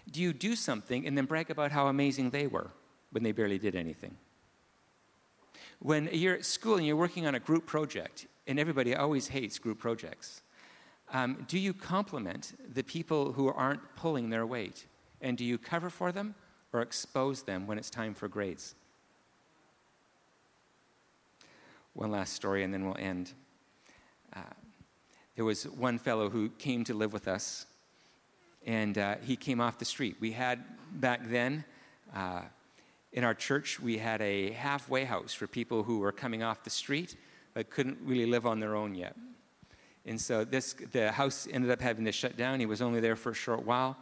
Do 0.09 0.21
you 0.21 0.33
do 0.33 0.55
something 0.55 1.05
and 1.05 1.15
then 1.15 1.25
brag 1.25 1.51
about 1.51 1.71
how 1.71 1.87
amazing 1.87 2.31
they 2.31 2.47
were 2.47 2.71
when 3.11 3.21
they 3.21 3.31
barely 3.31 3.59
did 3.59 3.75
anything? 3.75 4.15
When 5.79 6.09
you're 6.11 6.35
at 6.35 6.45
school 6.45 6.77
and 6.77 6.85
you're 6.85 6.95
working 6.95 7.27
on 7.27 7.35
a 7.35 7.39
group 7.39 7.65
project, 7.65 8.27
and 8.47 8.59
everybody 8.59 8.95
always 8.95 9.27
hates 9.27 9.59
group 9.59 9.77
projects, 9.79 10.41
um, 11.13 11.45
do 11.47 11.59
you 11.59 11.73
compliment 11.73 12.53
the 12.73 12.83
people 12.83 13.33
who 13.33 13.49
aren't 13.49 13.81
pulling 13.95 14.29
their 14.29 14.45
weight? 14.45 14.85
And 15.21 15.37
do 15.37 15.45
you 15.45 15.57
cover 15.57 15.89
for 15.89 16.11
them 16.11 16.33
or 16.73 16.81
expose 16.81 17.43
them 17.43 17.67
when 17.67 17.77
it's 17.77 17.89
time 17.89 18.13
for 18.13 18.27
grades? 18.27 18.75
One 21.93 22.11
last 22.11 22.33
story, 22.33 22.63
and 22.63 22.73
then 22.73 22.85
we'll 22.85 22.97
end. 22.97 23.33
Uh, 24.33 24.41
there 25.35 25.45
was 25.45 25.63
one 25.63 25.97
fellow 25.97 26.29
who 26.29 26.49
came 26.49 26.83
to 26.85 26.93
live 26.93 27.13
with 27.13 27.27
us, 27.27 27.65
and 28.65 28.97
uh, 28.97 29.15
he 29.21 29.35
came 29.35 29.59
off 29.59 29.77
the 29.77 29.85
street. 29.85 30.15
We 30.19 30.31
had 30.31 30.63
back 30.93 31.29
then, 31.29 31.65
uh, 32.15 32.41
in 33.13 33.23
our 33.23 33.33
church, 33.33 33.79
we 33.79 33.97
had 33.97 34.21
a 34.21 34.51
halfway 34.51 35.03
house 35.03 35.33
for 35.33 35.47
people 35.47 35.83
who 35.83 35.99
were 35.99 36.11
coming 36.13 36.43
off 36.43 36.63
the 36.63 36.69
street 36.69 37.17
but 37.53 37.69
couldn't 37.69 37.97
really 38.03 38.25
live 38.25 38.45
on 38.45 38.59
their 38.59 38.75
own 38.75 38.95
yet. 38.95 39.15
And 40.05 40.19
so 40.19 40.43
this, 40.43 40.73
the 40.91 41.11
house 41.11 41.47
ended 41.51 41.69
up 41.69 41.81
having 41.81 42.05
to 42.05 42.11
shut 42.11 42.37
down. 42.37 42.59
He 42.59 42.65
was 42.65 42.81
only 42.81 42.99
there 42.99 43.15
for 43.15 43.31
a 43.31 43.35
short 43.35 43.65
while. 43.65 43.97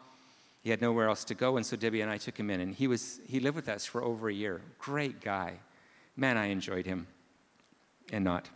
He 0.61 0.69
had 0.69 0.81
nowhere 0.81 1.07
else 1.07 1.23
to 1.25 1.35
go, 1.35 1.57
and 1.57 1.65
so 1.65 1.77
Debbie 1.77 2.01
and 2.01 2.11
I 2.11 2.17
took 2.17 2.37
him 2.37 2.49
in, 2.49 2.59
and 2.59 2.75
he 2.75 2.87
was 2.87 3.19
he 3.25 3.39
lived 3.39 3.55
with 3.55 3.69
us 3.69 3.85
for 3.85 4.03
over 4.03 4.29
a 4.29 4.33
year. 4.33 4.61
Great 4.77 5.21
guy, 5.21 5.59
man. 6.17 6.37
I 6.37 6.47
enjoyed 6.47 6.85
him, 6.85 7.07
and 8.11 8.23
not. 8.23 8.49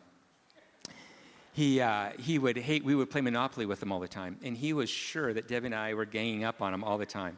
He 1.54 1.80
uh, 1.80 2.12
he 2.20 2.40
would 2.40 2.58
hate. 2.58 2.84
We 2.84 2.96
would 2.96 3.10
play 3.10 3.22
Monopoly 3.22 3.66
with 3.66 3.82
him 3.82 3.92
all 3.92 4.00
the 4.00 4.08
time, 4.08 4.38
and 4.44 4.58
he 4.58 4.74
was 4.74 4.90
sure 4.90 5.34
that 5.34 5.48
Debbie 5.48 5.68
and 5.68 5.76
I 5.76 5.94
were 5.94 6.06
ganging 6.06 6.44
up 6.44 6.62
on 6.62 6.74
him 6.74 6.84
all 6.84 6.98
the 6.98 7.06
time 7.06 7.38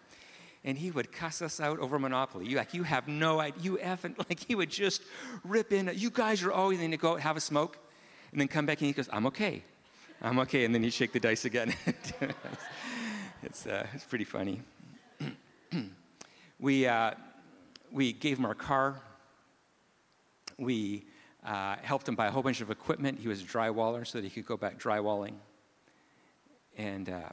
and 0.66 0.78
he 0.78 0.89
would 0.91 1.11
cuss 1.11 1.43
us 1.43 1.59
out 1.59 1.80
over 1.80 1.99
Monopoly. 1.99 2.47
You 2.47 2.57
like, 2.57 2.74
you 2.74 2.84
have 2.84 3.07
no 3.07 3.39
idea, 3.39 3.61
you 3.61 3.76
haven't, 3.78 4.18
like 4.30 4.39
he 4.39 4.55
would 4.55 4.72
just 4.72 5.03
rip 5.43 5.72
in. 5.72 5.89
You 5.93 6.09
guys 6.09 6.43
are 6.43 6.51
always 6.51 6.80
going 6.80 6.91
to 6.91 6.97
go 6.97 7.16
have 7.16 7.38
a 7.38 7.41
smoke, 7.41 7.78
and 8.32 8.41
then 8.41 8.49
come 8.49 8.66
back 8.66 8.80
and 8.80 8.88
he 8.88 8.93
goes, 8.93 9.07
I'm 9.13 9.28
okay, 9.28 9.63
I'm 10.22 10.39
okay, 10.39 10.66
and 10.66 10.74
then 10.74 10.84
he'd 10.84 10.91
shake 10.91 11.13
the 11.13 11.20
dice 11.20 11.45
again. 11.45 11.74
it's, 13.46 13.66
uh, 13.66 13.88
it's 13.93 14.04
pretty 14.04 14.26
funny. 14.26 14.62
we, 16.60 16.88
uh, 16.88 17.12
we 17.91 18.12
gave 18.12 18.38
him 18.38 18.46
our 18.46 18.56
car. 18.56 19.02
We 20.58 21.06
uh, 21.46 21.76
helped 21.82 22.08
him 22.08 22.16
buy 22.16 22.28
a 22.28 22.32
whole 22.32 22.43
bunch 22.43 22.62
of 22.62 22.72
equipment. 22.72 23.20
He 23.20 23.28
was 23.28 23.41
a 23.41 23.46
drywaller 23.46 24.06
so 24.06 24.20
that 24.20 24.26
he 24.26 24.30
could 24.30 24.46
go 24.46 24.58
back 24.58 24.80
drywalling. 24.80 25.36
And 26.78 27.10
uh, 27.10 27.30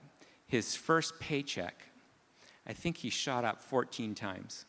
his 0.47 0.77
first 0.77 1.19
paycheck 1.19 1.83
I 2.67 2.73
think 2.73 2.97
he 2.97 3.11
shot 3.11 3.45
up 3.45 3.61
14 3.63 4.15
times. 4.15 4.67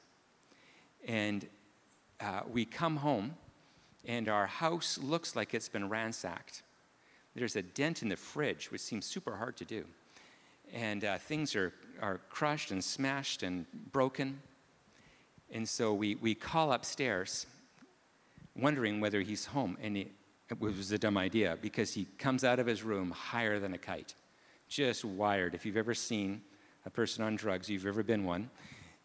And 1.07 1.47
uh, 2.19 2.41
we 2.51 2.65
come 2.65 2.97
home, 2.97 3.35
and 4.05 4.29
our 4.29 4.47
house 4.47 4.97
looks 4.97 5.35
like 5.35 5.53
it's 5.53 5.69
been 5.69 5.89
ransacked. 5.89 6.63
There's 7.35 7.55
a 7.55 7.61
dent 7.61 8.01
in 8.01 8.09
the 8.09 8.15
fridge, 8.15 8.71
which 8.71 8.81
seems 8.81 9.05
super 9.05 9.35
hard 9.35 9.57
to 9.57 9.65
do. 9.65 9.85
And 10.73 11.05
uh, 11.05 11.17
things 11.19 11.55
are, 11.55 11.71
are 12.01 12.19
crushed 12.29 12.71
and 12.71 12.83
smashed 12.83 13.43
and 13.43 13.65
broken. 13.91 14.41
And 15.51 15.69
so 15.69 15.93
we, 15.93 16.15
we 16.15 16.33
call 16.33 16.73
upstairs, 16.73 17.45
wondering 18.55 18.99
whether 18.99 19.21
he's 19.21 19.45
home. 19.45 19.77
And 19.81 19.95
it, 19.95 20.11
was 20.59 20.91
a 20.91 20.99
dumb 20.99 21.17
idea 21.17 21.57
because 21.61 21.93
he 21.93 22.05
comes 22.17 22.43
out 22.43 22.59
of 22.59 22.67
his 22.67 22.83
room 22.83 23.09
higher 23.11 23.59
than 23.59 23.73
a 23.73 23.77
kite, 23.77 24.13
just 24.67 25.03
wired. 25.03 25.55
If 25.55 25.65
you've 25.65 25.77
ever 25.77 25.95
seen 25.95 26.41
a 26.85 26.89
person 26.89 27.23
on 27.23 27.35
drugs, 27.35 27.69
you've 27.69 27.87
ever 27.87 28.03
been 28.03 28.23
one, 28.23 28.49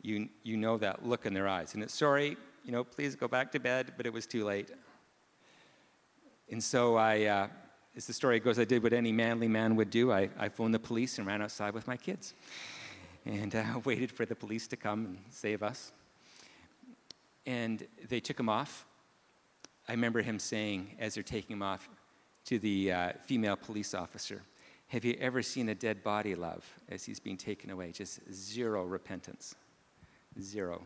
you, 0.02 0.28
you 0.42 0.56
know 0.56 0.76
that 0.78 1.06
look 1.06 1.26
in 1.26 1.32
their 1.32 1.48
eyes. 1.48 1.74
And 1.74 1.82
it's 1.82 1.94
sorry, 1.94 2.36
you 2.64 2.72
know, 2.72 2.84
please 2.84 3.14
go 3.14 3.28
back 3.28 3.52
to 3.52 3.60
bed, 3.60 3.92
but 3.96 4.04
it 4.04 4.12
was 4.12 4.26
too 4.26 4.44
late. 4.44 4.70
And 6.50 6.62
so 6.62 6.96
I, 6.96 7.24
uh, 7.24 7.46
as 7.98 8.06
the 8.06 8.12
story 8.12 8.38
goes, 8.38 8.60
I 8.60 8.64
did 8.64 8.84
what 8.84 8.92
any 8.92 9.10
manly 9.10 9.48
man 9.48 9.74
would 9.74 9.90
do. 9.90 10.12
I, 10.12 10.30
I 10.38 10.48
phoned 10.48 10.72
the 10.72 10.78
police 10.78 11.18
and 11.18 11.26
ran 11.26 11.42
outside 11.42 11.74
with 11.74 11.88
my 11.88 11.96
kids 11.96 12.32
and 13.26 13.52
uh, 13.56 13.64
waited 13.84 14.12
for 14.12 14.24
the 14.24 14.36
police 14.36 14.68
to 14.68 14.76
come 14.76 15.04
and 15.04 15.18
save 15.30 15.64
us. 15.64 15.90
And 17.44 17.84
they 18.08 18.20
took 18.20 18.38
him 18.38 18.48
off. 18.48 18.86
I 19.88 19.92
remember 19.92 20.22
him 20.22 20.38
saying, 20.38 20.94
as 21.00 21.14
they're 21.14 21.24
taking 21.24 21.54
him 21.54 21.62
off, 21.62 21.88
to 22.44 22.60
the 22.60 22.92
uh, 22.92 23.12
female 23.24 23.56
police 23.56 23.94
officer, 23.94 24.42
have 24.86 25.04
you 25.04 25.16
ever 25.20 25.42
seen 25.42 25.68
a 25.68 25.74
dead 25.74 26.04
body, 26.04 26.36
love, 26.36 26.64
as 26.88 27.04
he's 27.04 27.18
being 27.18 27.36
taken 27.36 27.68
away? 27.68 27.90
Just 27.90 28.20
zero 28.32 28.84
repentance. 28.84 29.56
Zero. 30.40 30.82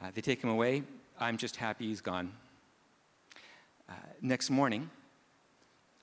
Uh, 0.00 0.10
they 0.14 0.20
take 0.20 0.44
him 0.44 0.50
away. 0.50 0.82
I'm 1.18 1.38
just 1.38 1.56
happy 1.56 1.86
he's 1.86 2.02
gone. 2.02 2.30
Uh, 3.88 3.94
next 4.20 4.50
morning, 4.50 4.90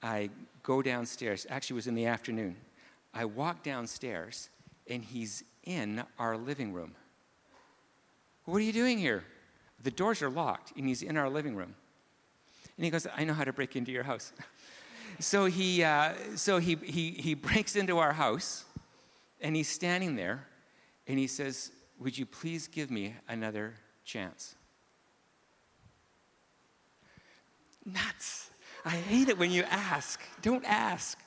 I 0.02 0.30
go 0.64 0.82
downstairs. 0.82 1.46
Actually, 1.50 1.76
it 1.76 1.78
was 1.78 1.88
in 1.88 1.96
the 1.96 2.06
afternoon. 2.06 2.56
I 3.14 3.26
walk 3.26 3.64
downstairs, 3.64 4.50
and 4.90 5.04
he's 5.04 5.44
in 5.64 6.04
our 6.20 6.38
living 6.38 6.74
room. 6.74 6.96
What 8.46 8.58
are 8.58 8.62
you 8.62 8.74
doing 8.74 8.98
here? 8.98 9.24
The 9.84 9.92
doors 9.92 10.22
are 10.22 10.30
locked, 10.30 10.74
and 10.78 10.88
he's 10.88 11.02
in 11.02 11.18
our 11.18 11.30
living 11.30 11.56
room. 11.56 11.76
And 12.78 12.86
he 12.86 12.92
goes, 12.92 13.08
I 13.16 13.24
know 13.24 13.34
how 13.34 13.44
to 13.44 13.54
break 13.54 13.76
into 13.76 13.92
your 13.92 14.04
house. 14.04 14.34
so 15.20 15.46
he, 15.46 15.84
uh, 15.84 16.14
so 16.36 16.58
he, 16.58 16.76
he, 16.76 17.12
he 17.12 17.34
breaks 17.34 17.76
into 17.76 18.00
our 18.00 18.14
house 18.14 18.66
and 19.42 19.56
he's 19.56 19.70
standing 19.70 20.16
there 20.16 20.46
and 21.08 21.18
he 21.18 21.28
says, 21.28 21.72
Would 22.00 22.18
you 22.18 22.26
please 22.26 22.68
give 22.68 22.92
me 22.92 23.16
another 23.28 23.76
chance? 24.04 24.56
Nuts. 27.86 28.50
I 28.84 28.92
hate 28.92 29.30
it 29.30 29.38
when 29.38 29.52
you 29.52 29.64
ask. 29.64 30.20
Don't 30.42 30.66
ask. 30.66 31.20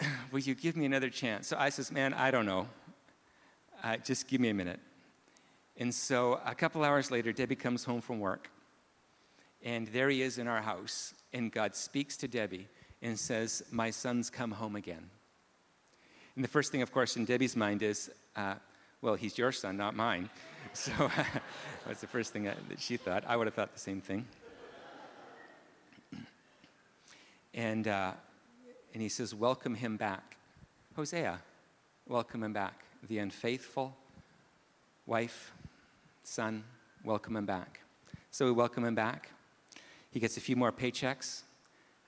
Will 0.32 0.40
you 0.40 0.54
give 0.54 0.76
me 0.76 0.86
another 0.86 1.10
chance? 1.10 1.48
So 1.48 1.56
I 1.58 1.68
says, 1.68 1.92
Man, 1.92 2.14
I 2.14 2.30
don't 2.30 2.46
know. 2.46 2.68
Uh, 3.82 3.96
just 3.98 4.28
give 4.28 4.40
me 4.40 4.48
a 4.48 4.54
minute. 4.54 4.80
And 5.76 5.94
so 5.94 6.40
a 6.44 6.54
couple 6.54 6.84
hours 6.84 7.10
later, 7.10 7.32
Debbie 7.32 7.56
comes 7.56 7.84
home 7.84 8.00
from 8.00 8.20
work 8.20 8.48
and 9.64 9.88
there 9.88 10.10
he 10.10 10.22
is 10.22 10.38
in 10.38 10.46
our 10.46 10.60
house. 10.60 11.14
And 11.32 11.50
God 11.50 11.74
speaks 11.74 12.16
to 12.18 12.28
Debbie 12.28 12.68
and 13.02 13.18
says, 13.18 13.62
My 13.70 13.90
son's 13.90 14.30
come 14.30 14.52
home 14.52 14.76
again. 14.76 15.10
And 16.36 16.44
the 16.44 16.48
first 16.48 16.70
thing, 16.70 16.82
of 16.82 16.92
course, 16.92 17.16
in 17.16 17.24
Debbie's 17.24 17.56
mind 17.56 17.82
is, 17.82 18.10
uh, 18.36 18.54
Well, 19.00 19.14
he's 19.14 19.36
your 19.36 19.52
son, 19.52 19.76
not 19.76 19.96
mine. 19.96 20.30
So 20.72 20.92
that's 21.86 22.00
the 22.00 22.08
first 22.08 22.32
thing 22.32 22.44
that, 22.44 22.56
that 22.68 22.80
she 22.80 22.96
thought. 22.96 23.22
I 23.28 23.36
would 23.36 23.46
have 23.46 23.54
thought 23.54 23.74
the 23.74 23.78
same 23.78 24.00
thing. 24.00 24.26
And, 27.54 27.86
uh, 27.86 28.12
and 28.92 29.02
he 29.02 29.08
says, 29.08 29.34
Welcome 29.34 29.74
him 29.76 29.96
back. 29.96 30.36
Hosea, 30.96 31.40
welcome 32.08 32.42
him 32.42 32.52
back. 32.52 32.84
The 33.08 33.18
unfaithful 33.18 33.96
wife, 35.06 35.52
son, 36.24 36.64
welcome 37.04 37.36
him 37.36 37.46
back. 37.46 37.80
So 38.30 38.46
we 38.46 38.52
welcome 38.52 38.84
him 38.84 38.94
back. 38.94 39.30
He 40.10 40.20
gets 40.20 40.36
a 40.36 40.40
few 40.40 40.56
more 40.56 40.72
paychecks, 40.72 41.42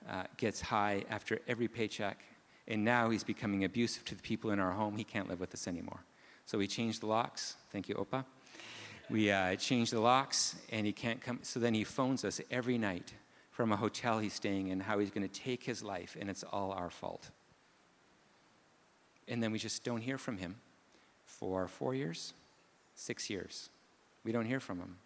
uh, 0.09 0.23
gets 0.37 0.59
high 0.59 1.03
after 1.09 1.39
every 1.47 1.67
paycheck, 1.67 2.19
and 2.67 2.83
now 2.83 3.09
he's 3.09 3.23
becoming 3.23 3.63
abusive 3.63 4.03
to 4.05 4.15
the 4.15 4.21
people 4.21 4.51
in 4.51 4.59
our 4.59 4.71
home. 4.71 4.97
He 4.97 5.03
can't 5.03 5.29
live 5.29 5.39
with 5.39 5.53
us 5.53 5.67
anymore. 5.67 5.99
So 6.45 6.57
we 6.57 6.67
changed 6.67 7.01
the 7.01 7.07
locks. 7.07 7.55
Thank 7.71 7.87
you, 7.89 7.95
Opa. 7.95 8.25
We 9.09 9.31
uh, 9.31 9.55
the 9.55 9.99
locks, 9.99 10.55
and 10.71 10.85
he 10.85 10.91
can't 10.91 11.21
come. 11.21 11.39
So 11.43 11.59
then 11.61 11.73
he 11.73 11.85
phones 11.85 12.25
us 12.25 12.41
every 12.51 12.77
night 12.77 13.13
from 13.57 13.71
a 13.71 13.75
hotel 13.75 14.19
he's 14.19 14.35
staying 14.35 14.67
in 14.67 14.79
how 14.79 14.99
he's 14.99 15.09
going 15.09 15.27
to 15.27 15.41
take 15.41 15.63
his 15.63 15.81
life, 15.81 16.15
and 16.19 16.29
it's 16.29 16.43
all 16.43 16.71
our 16.73 16.91
fault. 16.91 17.31
And 19.27 19.41
then 19.41 19.51
we 19.51 19.57
just 19.57 19.83
don't 19.83 20.01
hear 20.01 20.19
from 20.19 20.37
him 20.37 20.57
for 21.25 21.67
four 21.67 21.95
years, 21.95 22.35
six 22.93 23.31
years. 23.31 23.69
We 24.23 24.31
don't 24.31 24.45
hear 24.45 24.59
from 24.59 24.77
him. 24.77 24.97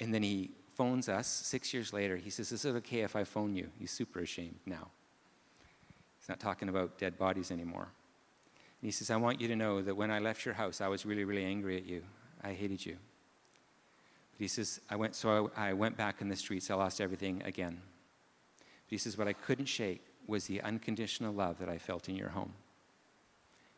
And 0.00 0.12
then 0.12 0.24
he 0.24 0.50
phones 0.74 1.08
us 1.08 1.28
six 1.28 1.72
years 1.72 1.92
later. 1.92 2.16
He 2.16 2.30
says, 2.30 2.50
Is 2.50 2.64
it 2.64 2.74
okay 2.78 3.02
if 3.02 3.14
I 3.14 3.22
phone 3.22 3.54
you? 3.54 3.68
He's 3.78 3.92
super 3.92 4.18
ashamed 4.18 4.58
now. 4.66 4.88
He's 6.18 6.28
not 6.28 6.40
talking 6.40 6.68
about 6.68 6.98
dead 6.98 7.16
bodies 7.16 7.52
anymore. 7.52 7.86
And 8.80 8.88
he 8.88 8.90
says, 8.90 9.08
I 9.12 9.16
want 9.18 9.40
you 9.40 9.46
to 9.46 9.54
know 9.54 9.82
that 9.82 9.94
when 9.94 10.10
I 10.10 10.18
left 10.18 10.44
your 10.44 10.54
house, 10.54 10.80
I 10.80 10.88
was 10.88 11.06
really, 11.06 11.22
really 11.22 11.44
angry 11.44 11.76
at 11.76 11.86
you. 11.86 12.02
I 12.42 12.54
hated 12.54 12.84
you. 12.84 12.96
But 14.38 14.44
he 14.44 14.48
says, 14.48 14.80
I 14.88 14.94
went, 14.94 15.16
so 15.16 15.50
I, 15.56 15.70
I 15.70 15.72
went 15.72 15.96
back 15.96 16.20
in 16.20 16.28
the 16.28 16.36
streets. 16.36 16.70
I 16.70 16.74
lost 16.74 17.00
everything 17.00 17.42
again. 17.44 17.80
But 18.58 18.90
he 18.90 18.98
says, 18.98 19.18
what 19.18 19.26
I 19.26 19.32
couldn't 19.32 19.66
shake 19.66 20.02
was 20.28 20.46
the 20.46 20.60
unconditional 20.62 21.34
love 21.34 21.58
that 21.58 21.68
I 21.68 21.78
felt 21.78 22.08
in 22.08 22.14
your 22.14 22.28
home. 22.28 22.52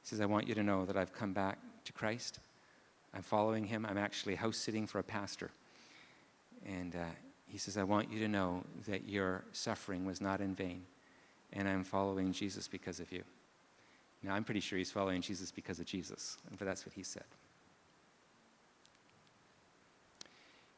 He 0.03 0.09
says, 0.09 0.21
I 0.21 0.27
want 0.27 0.47
you 0.47 0.55
to 0.55 0.63
know 0.63 0.85
that 0.85 0.97
I've 0.97 1.15
come 1.15 1.33
back 1.33 1.59
to 1.85 1.93
Christ. 1.93 2.41
I'm 3.15 3.23
following 3.23 3.65
him. 3.65 3.87
I'm 3.87 3.99
actually 3.99 4.35
house 4.35 4.59
sitting 4.59 4.87
for 4.87 4.99
a 4.99 5.03
pastor. 5.03 5.51
And 6.67 6.95
uh, 6.95 7.05
he 7.47 7.57
says, 7.57 7.79
I 7.79 7.83
want 7.83 8.13
you 8.13 8.21
to 8.21 8.29
know 8.29 8.63
that 8.87 9.09
your 9.09 9.45
suffering 9.53 10.05
was 10.05 10.21
not 10.21 10.41
in 10.41 10.55
vain. 10.55 10.83
And 11.53 11.69
I'm 11.69 11.85
following 11.85 12.33
Jesus 12.33 12.69
because 12.69 13.01
of 13.01 13.11
you. 13.11 13.25
Now, 14.23 14.35
I'm 14.35 14.45
pretty 14.45 14.61
sure 14.61 14.79
he's 14.79 14.93
following 14.93 15.23
Jesus 15.23 15.51
because 15.51 15.81
of 15.81 15.87
Jesus, 15.87 16.37
but 16.59 16.67
that's 16.67 16.85
what 16.85 16.95
he 16.95 17.03
said. 17.03 17.25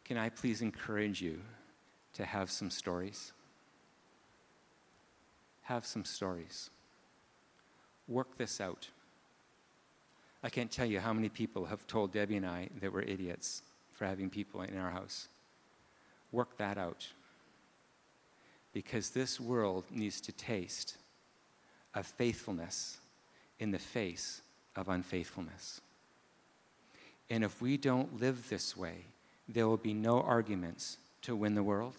Can 0.04 0.16
I 0.16 0.28
please 0.28 0.62
encourage 0.62 1.22
you 1.22 1.40
to 2.14 2.24
have 2.24 2.50
some 2.50 2.70
stories? 2.70 3.32
Have 5.62 5.86
some 5.86 6.04
stories. 6.04 6.70
Work 8.08 8.36
this 8.36 8.60
out. 8.60 8.88
I 10.42 10.50
can't 10.50 10.70
tell 10.70 10.86
you 10.86 10.98
how 10.98 11.12
many 11.12 11.28
people 11.28 11.66
have 11.66 11.86
told 11.86 12.12
Debbie 12.12 12.36
and 12.36 12.46
I 12.46 12.68
that 12.80 12.92
we're 12.92 13.02
idiots 13.02 13.62
for 13.92 14.06
having 14.06 14.28
people 14.28 14.62
in 14.62 14.76
our 14.76 14.90
house. 14.90 15.28
Work 16.32 16.56
that 16.58 16.78
out. 16.78 17.06
Because 18.72 19.10
this 19.10 19.38
world 19.38 19.84
needs 19.90 20.20
to 20.22 20.32
taste 20.32 20.96
of 21.94 22.06
faithfulness 22.06 22.98
in 23.60 23.70
the 23.70 23.78
face 23.78 24.40
of 24.74 24.88
unfaithfulness. 24.88 25.80
And 27.30 27.44
if 27.44 27.62
we 27.62 27.76
don't 27.76 28.20
live 28.20 28.48
this 28.48 28.76
way, 28.76 29.04
there 29.52 29.68
will 29.68 29.76
be 29.76 29.94
no 29.94 30.20
arguments 30.20 30.98
to 31.22 31.36
win 31.36 31.54
the 31.54 31.62
world, 31.62 31.94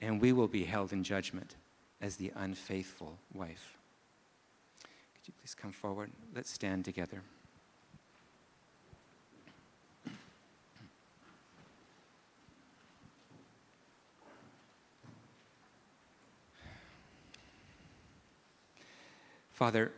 and 0.00 0.20
we 0.20 0.32
will 0.32 0.48
be 0.48 0.64
held 0.64 0.92
in 0.92 1.02
judgment 1.02 1.56
as 2.00 2.16
the 2.16 2.32
unfaithful 2.34 3.18
wife. 3.32 3.78
Could 4.82 5.28
you 5.28 5.34
please 5.40 5.54
come 5.54 5.72
forward? 5.72 6.10
Let's 6.34 6.50
stand 6.50 6.84
together. 6.84 7.22
Father, 19.52 19.92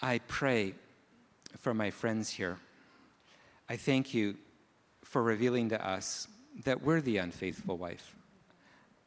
I 0.00 0.20
pray 0.28 0.74
for 1.58 1.74
my 1.74 1.90
friends 1.90 2.30
here. 2.30 2.58
I 3.68 3.76
thank 3.76 4.14
you 4.14 4.36
for 5.06 5.22
revealing 5.22 5.68
to 5.68 5.88
us 5.88 6.26
that 6.64 6.82
we're 6.82 7.00
the 7.00 7.18
unfaithful 7.18 7.76
wife. 7.76 8.16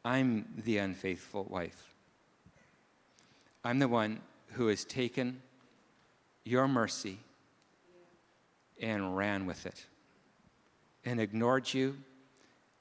I'm 0.05 0.45
the 0.63 0.77
unfaithful 0.77 1.45
wife. 1.49 1.93
I'm 3.65 3.79
the 3.79 3.89
one 3.89 4.21
who 4.53 4.67
has 4.67 4.85
taken 4.85 5.41
your 6.45 6.69
mercy 6.69 7.17
and 8.81 9.17
ran 9.17 9.45
with 9.45 9.65
it 9.65 9.85
and 11.03 11.19
ignored 11.19 11.73
you 11.73 11.97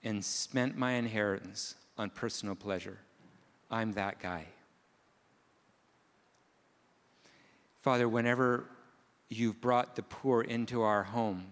and 0.04 0.24
spent 0.24 0.78
my 0.78 0.92
inheritance 0.92 1.74
on 1.98 2.10
personal 2.10 2.54
pleasure. 2.54 2.98
I'm 3.68 3.94
that 3.94 4.20
guy. 4.20 4.46
Father, 7.80 8.08
whenever 8.08 8.64
you've 9.28 9.60
brought 9.60 9.96
the 9.96 10.04
poor 10.04 10.40
into 10.40 10.82
our 10.82 11.02
home, 11.02 11.46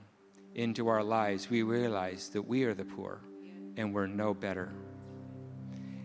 into 0.57 0.89
our 0.89 1.05
lives, 1.05 1.51
we 1.51 1.63
realize 1.63 2.31
that 2.31 2.43
we 2.43 2.65
are 2.65 2.73
the 2.73 2.85
poor 2.85 3.21
and 3.77 3.95
we're 3.95 4.07
no 4.07 4.33
better. 4.33 4.73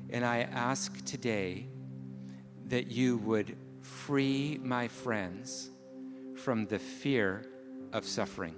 And 0.10 0.26
I 0.26 0.42
ask 0.42 1.04
today 1.06 1.68
that 2.68 2.92
you 2.92 3.18
would 3.20 3.56
free 3.80 4.60
my 4.62 4.90
friends 4.90 5.70
from 6.36 6.68
the 6.68 6.80
fear 6.80 7.46
of 7.94 8.06
suffering. 8.06 8.56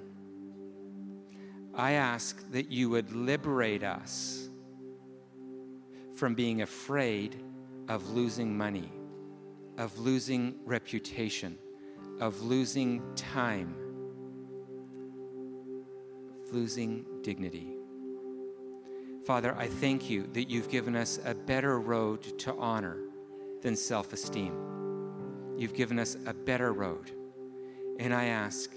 I 1.75 1.91
ask 1.91 2.43
that 2.51 2.71
you 2.71 2.89
would 2.89 3.11
liberate 3.11 3.83
us 3.83 4.49
from 6.15 6.33
being 6.33 6.63
afraid 6.63 7.35
of 7.87 8.09
losing 8.11 8.57
money, 8.57 8.91
of 9.77 9.97
losing 9.99 10.55
reputation, 10.65 11.57
of 12.19 12.41
losing 12.41 13.03
time, 13.15 13.75
losing 16.53 17.05
dignity. 17.23 17.75
Father, 19.25 19.55
I 19.57 19.67
thank 19.67 20.09
you 20.09 20.27
that 20.33 20.49
you've 20.49 20.69
given 20.69 20.95
us 20.95 21.19
a 21.25 21.33
better 21.33 21.79
road 21.79 22.21
to 22.39 22.53
honor 22.55 22.97
than 23.61 23.75
self 23.75 24.13
esteem. 24.13 24.53
You've 25.57 25.73
given 25.73 25.97
us 25.97 26.17
a 26.25 26.33
better 26.33 26.73
road. 26.73 27.11
And 27.99 28.13
I 28.13 28.25
ask 28.25 28.69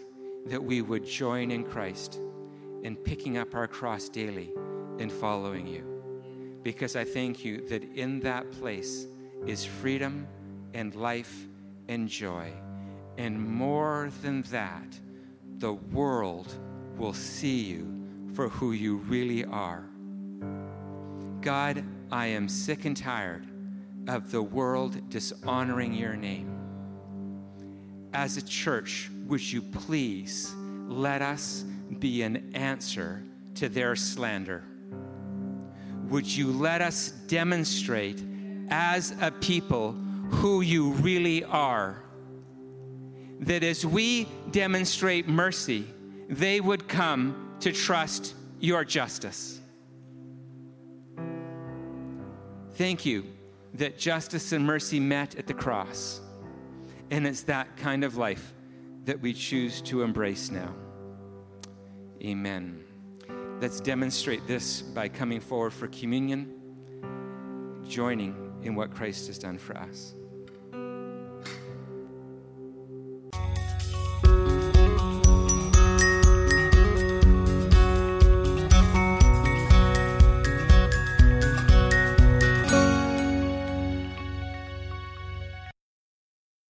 that 0.47 0.62
we 0.62 0.83
would 0.83 1.05
join 1.05 1.51
in 1.51 1.64
Christ 1.64 2.20
in 2.83 2.97
picking 2.97 3.39
up 3.39 3.55
our 3.55 3.66
cross 3.66 4.09
daily 4.09 4.53
and 4.99 5.11
following 5.11 5.66
you. 5.66 5.85
Because 6.62 6.97
I 6.97 7.05
thank 7.05 7.45
you 7.45 7.66
that 7.68 7.83
in 7.95 8.20
that 8.20 8.51
place 8.53 9.07
is 9.47 9.64
freedom 9.64 10.27
and 10.74 10.95
life 10.95 11.47
and 11.89 12.09
joy. 12.09 12.53
And 13.18 13.41
more 13.41 14.11
than 14.22 14.43
that, 14.43 14.99
the 15.59 15.72
world 15.72 16.55
will 16.97 17.13
see 17.13 17.63
you 17.63 17.87
for 18.35 18.49
who 18.49 18.73
you 18.73 18.97
really 18.97 19.45
are. 19.45 19.85
God, 21.41 21.85
I 22.11 22.27
am 22.27 22.49
sick 22.49 22.85
and 22.85 22.97
tired 22.97 23.47
of 24.09 24.31
the 24.31 24.43
world 24.43 25.11
dishonoring 25.11 25.95
your 25.95 26.17
name. 26.17 26.53
As 28.13 28.37
a 28.37 28.45
church, 28.45 29.11
would 29.27 29.41
you 29.41 29.63
please 29.63 30.55
let 30.89 31.23
us 31.23 31.65
be 31.99 32.23
an 32.23 32.55
answer 32.55 33.23
to 33.57 33.69
their 33.69 33.97
slander? 33.97 34.65
Would 36.09 36.27
you 36.27 36.53
let 36.53 36.83
us 36.83 37.11
demonstrate 37.27 38.23
as 38.71 39.15
a 39.21 39.31
people 39.31 39.93
who 40.31 40.61
you 40.61 40.91
really 40.93 41.45
are? 41.45 42.03
that 43.41 43.63
as 43.63 43.85
we 43.85 44.27
demonstrate 44.51 45.29
mercy, 45.29 45.87
they 46.29 46.61
would 46.61 46.89
come 46.89 47.55
to 47.61 47.72
trust 47.72 48.35
your 48.59 48.85
justice. 48.85 49.61
Thank 52.74 53.07
you 53.07 53.24
that 53.74 53.99
justice 53.99 54.53
and 54.53 54.64
mercy 54.64 55.01
met 55.01 55.35
at 55.37 55.47
the 55.47 55.55
cross. 55.55 56.20
And 57.11 57.27
it's 57.27 57.43
that 57.43 57.77
kind 57.77 58.05
of 58.05 58.16
life 58.16 58.55
that 59.05 59.20
we 59.20 59.33
choose 59.33 59.81
to 59.83 60.03
embrace 60.03 60.51
now. 60.51 60.74
Amen. 62.22 62.83
Let's 63.61 63.81
demonstrate 63.81 64.47
this 64.47 64.83
by 64.83 65.09
coming 65.09 65.41
forward 65.41 65.72
for 65.72 65.87
communion, 65.89 66.53
joining 67.87 68.35
in 68.62 68.74
what 68.74 68.93
Christ 68.93 69.29
has 69.29 69.39
done 69.39 69.59
for 69.59 69.77
us. 69.77 70.16